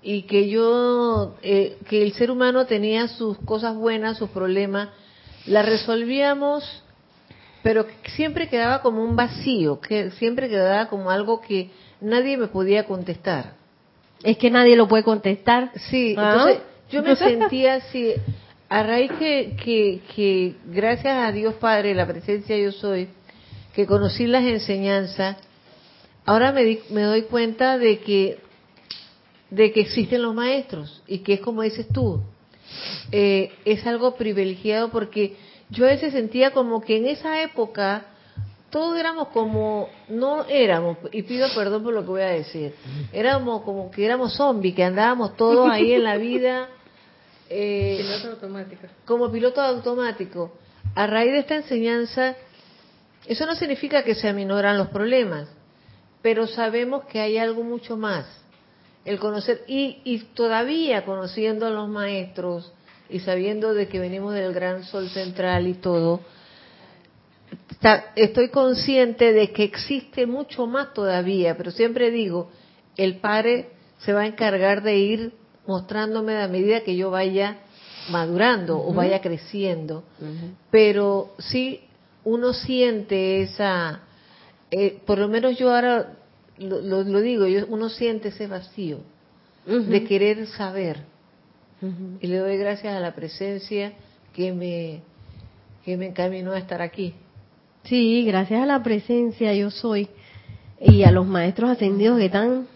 [0.03, 4.89] y que yo, eh, que el ser humano tenía sus cosas buenas, sus problemas,
[5.47, 6.83] las resolvíamos,
[7.63, 11.71] pero siempre quedaba como un vacío, que siempre quedaba como algo que
[12.01, 13.65] nadie me podía contestar.
[14.23, 15.71] Es que nadie lo puede contestar.
[15.91, 16.33] Sí, Ah.
[16.33, 18.13] entonces yo me sentía así,
[18.69, 23.09] a raíz que, que, que gracias a Dios Padre, la presencia yo soy,
[23.75, 25.37] que conocí las enseñanzas,
[26.25, 28.39] ahora me, di- me doy cuenta de que,
[29.51, 32.23] de que existen los maestros y que es como dices tú,
[33.13, 35.37] eh, es algo privilegiado porque
[35.71, 38.07] yo a veces sentía como que en esa época
[38.71, 42.75] todos éramos como, no éramos, y pido perdón por lo que voy a decir,
[43.13, 46.69] éramos como que éramos zombies, que andábamos todos ahí en la vida
[47.49, 48.05] eh,
[49.05, 50.53] como piloto automático.
[50.95, 52.37] A raíz de esta enseñanza,
[53.27, 55.49] eso no significa que se aminoran los problemas,
[56.23, 58.27] pero sabemos que hay algo mucho más.
[59.05, 62.73] El conocer, y, y todavía conociendo a los maestros
[63.09, 66.21] y sabiendo de que venimos del gran sol central y todo,
[68.17, 72.51] estoy consciente de que existe mucho más todavía, pero siempre digo,
[72.97, 75.33] el Padre se va a encargar de ir
[75.67, 77.59] mostrándome a medida que yo vaya
[78.11, 80.05] madurando o vaya creciendo.
[80.71, 81.81] Pero sí,
[82.25, 84.01] uno siente esa,
[84.71, 86.13] eh, por lo menos yo ahora
[86.59, 88.99] lo, lo- lo digo, yo, uno siente ese vacío
[89.91, 91.01] de querer saber.
[92.21, 93.93] Y le doy gracias a la presencia
[94.33, 95.03] que me,
[95.85, 97.15] que me encaminó a estar aquí.
[97.89, 100.09] Sí, gracias a la presencia yo soy
[100.81, 102.67] y a los maestros ascendidos que están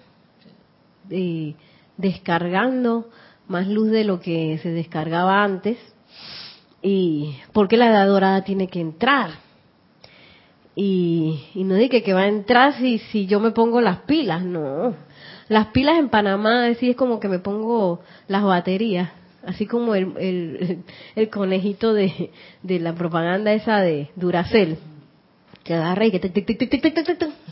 [1.11, 1.55] eh,
[1.97, 3.09] descargando
[3.49, 5.79] más luz de lo que se descargaba antes.
[6.81, 9.31] Y porque la edad dorada tiene que entrar.
[10.77, 14.95] Y, no dije que va a entrar si, si yo me pongo las pilas, no.
[15.49, 19.11] Las pilas en Panamá, así es como que me pongo las baterías,
[19.45, 20.85] así como el, el,
[21.17, 22.31] el conejito de,
[22.63, 24.79] de la propaganda esa de Duracel
[25.65, 26.33] que agarra y que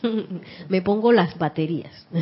[0.68, 2.06] me pongo las baterías.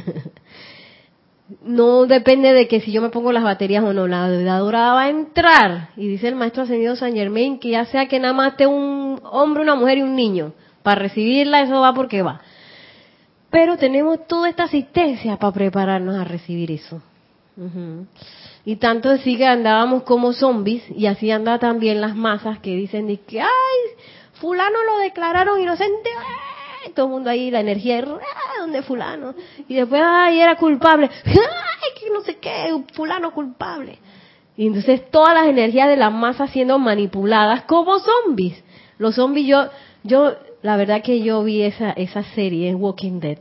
[1.63, 5.03] no depende de que si yo me pongo las baterías o no, la dorada va
[5.03, 5.91] a entrar.
[5.97, 9.21] Y dice el maestro ascendido San Germain que ya sea que nada más esté un
[9.25, 12.41] hombre, una mujer y un niño, para recibirla eso va porque va.
[13.51, 17.01] Pero tenemos toda esta asistencia para prepararnos a recibir eso.
[18.67, 23.07] Y tanto así que andábamos como zombies y así anda también las masas que dicen
[23.07, 23.49] de que, ay,
[24.41, 26.11] fulano lo declararon inocente,
[26.85, 26.93] ¡ay!
[26.93, 28.05] todo el mundo ahí, la energía, ¡ay!
[28.61, 29.35] ¿dónde fulano?
[29.69, 33.99] Y después, ay, era culpable, ay, que no sé qué, fulano culpable.
[34.57, 38.63] Y entonces todas las energías de la masa siendo manipuladas como zombies.
[38.99, 39.69] Los zombies, yo,
[40.03, 43.39] yo, la verdad que yo vi esa, esa serie, Walking Dead.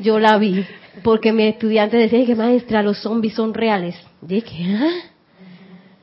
[0.00, 0.64] Yo la vi,
[1.02, 3.96] porque mi estudiante decía que maestra, los zombies son reales.
[4.20, 5.10] dije, ¿ah?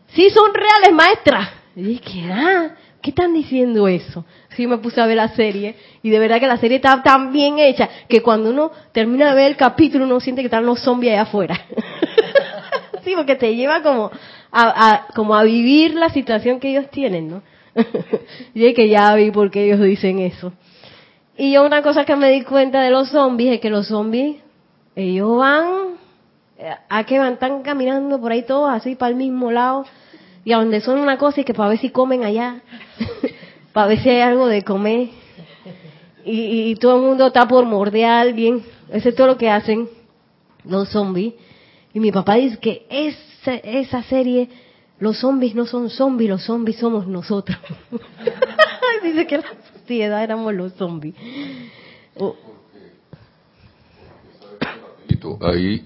[0.08, 1.54] Sí, son reales, maestra.
[1.76, 2.76] dije, ¿ah?
[3.06, 4.26] ¿Qué están diciendo eso?
[4.56, 7.32] Sí, me puse a ver la serie y de verdad que la serie está tan
[7.32, 10.82] bien hecha que cuando uno termina de ver el capítulo uno siente que están los
[10.82, 11.56] zombies allá afuera.
[13.04, 14.10] sí, porque te lleva como
[14.52, 17.44] a, como a vivir la situación que ellos tienen, ¿no?
[18.56, 20.52] y es que ya vi por qué ellos dicen eso.
[21.38, 24.38] Y yo una cosa que me di cuenta de los zombies es que los zombies,
[24.96, 25.68] ellos van,
[26.58, 29.86] eh, a que van, están caminando por ahí todos así para el mismo lado
[30.46, 32.62] y a donde son una cosa y que para ver si comen allá,
[33.74, 35.10] para ver si hay algo de comer.
[36.24, 38.64] Y, todo el mundo está por morder a alguien.
[38.92, 39.90] Eso es todo lo que hacen
[40.64, 41.34] los zombies.
[41.94, 44.50] Y mi papá dice que esa, esa serie,
[45.00, 47.58] los zombies no son zombies, los zombies somos nosotros.
[49.04, 51.16] dice que la sociedad éramos los zombies.
[55.42, 55.84] Ahí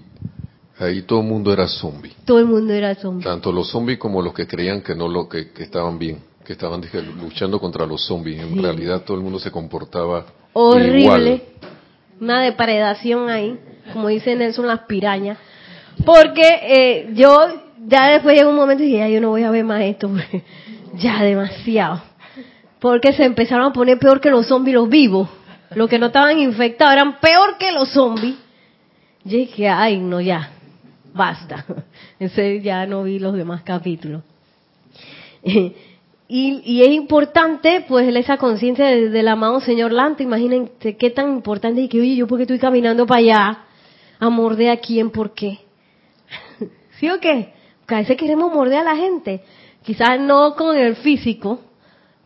[0.80, 2.12] Ahí todo el mundo era zombie.
[2.24, 3.22] Todo el mundo era zombie.
[3.22, 6.80] Tanto los zombies como los que creían que no lo que, estaban bien, que estaban
[7.20, 8.40] luchando contra los zombies.
[8.40, 10.24] En realidad todo el mundo se comportaba
[10.54, 11.42] horrible.
[12.18, 13.58] Una depredación ahí,
[13.92, 15.36] como dicen Nelson las pirañas.
[16.06, 17.36] Porque eh, yo
[17.86, 20.10] ya después llegó un momento y dije, ya yo no voy a ver más esto,
[20.94, 22.00] ya demasiado.
[22.78, 25.28] Porque se empezaron a poner peor que los zombies los vivos.
[25.74, 28.36] Los que no estaban infectados eran peor que los zombies.
[29.26, 30.52] Y dije, ay, no, ya
[31.12, 31.64] basta.
[32.18, 34.22] Ese ya no vi los demás capítulos.
[36.32, 40.22] Y, es importante, pues, esa conciencia del, amado Señor Lante.
[40.22, 43.64] Imagínense qué tan importante y que, oye, yo porque estoy caminando para allá,
[44.20, 45.58] a morder a quién, ¿por qué?
[47.00, 47.52] ¿Sí o qué?
[47.80, 49.42] Porque a veces queremos morder a la gente.
[49.82, 51.62] Quizás no con el físico,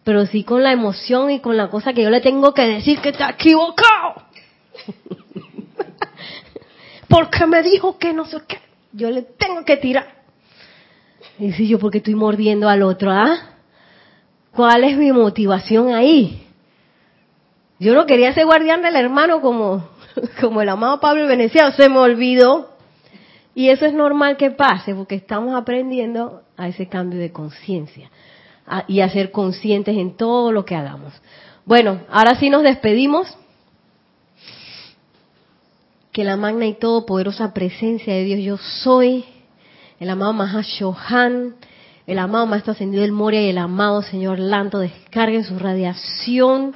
[0.04, 3.00] pero sí con la emoción y con la cosa que yo le tengo que decir
[3.00, 4.22] que está equivocado.
[7.08, 8.58] porque me dijo que no sé qué
[8.94, 10.06] yo le tengo que tirar.
[11.38, 13.10] Y si yo, porque estoy mordiendo al otro?
[13.10, 13.56] ¿Ah?
[14.52, 16.46] ¿Cuál es mi motivación ahí?
[17.80, 19.88] Yo no quería ser guardián del hermano como,
[20.40, 22.70] como el amado Pablo Veneciano, se me olvidó.
[23.56, 28.10] Y eso es normal que pase, porque estamos aprendiendo a ese cambio de conciencia
[28.88, 31.12] y a ser conscientes en todo lo que hagamos.
[31.64, 33.36] Bueno, ahora sí nos despedimos
[36.14, 39.24] que la magna y todopoderosa presencia de Dios yo soy,
[39.98, 41.56] el amado Mahashohan,
[42.06, 46.72] el amado Maestro Ascendido del Moria y el amado Señor Lanto descarguen su radiación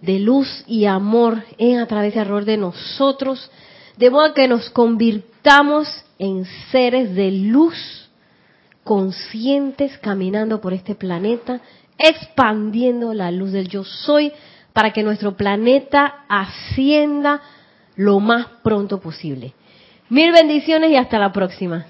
[0.00, 3.52] de luz y amor en a través de error de nosotros,
[3.98, 5.86] de modo que nos convirtamos
[6.18, 8.10] en seres de luz,
[8.82, 11.60] conscientes, caminando por este planeta,
[11.98, 14.32] expandiendo la luz del yo soy,
[14.72, 17.40] para que nuestro planeta ascienda
[17.96, 19.52] lo más pronto posible.
[20.08, 21.86] Mil bendiciones y hasta la próxima.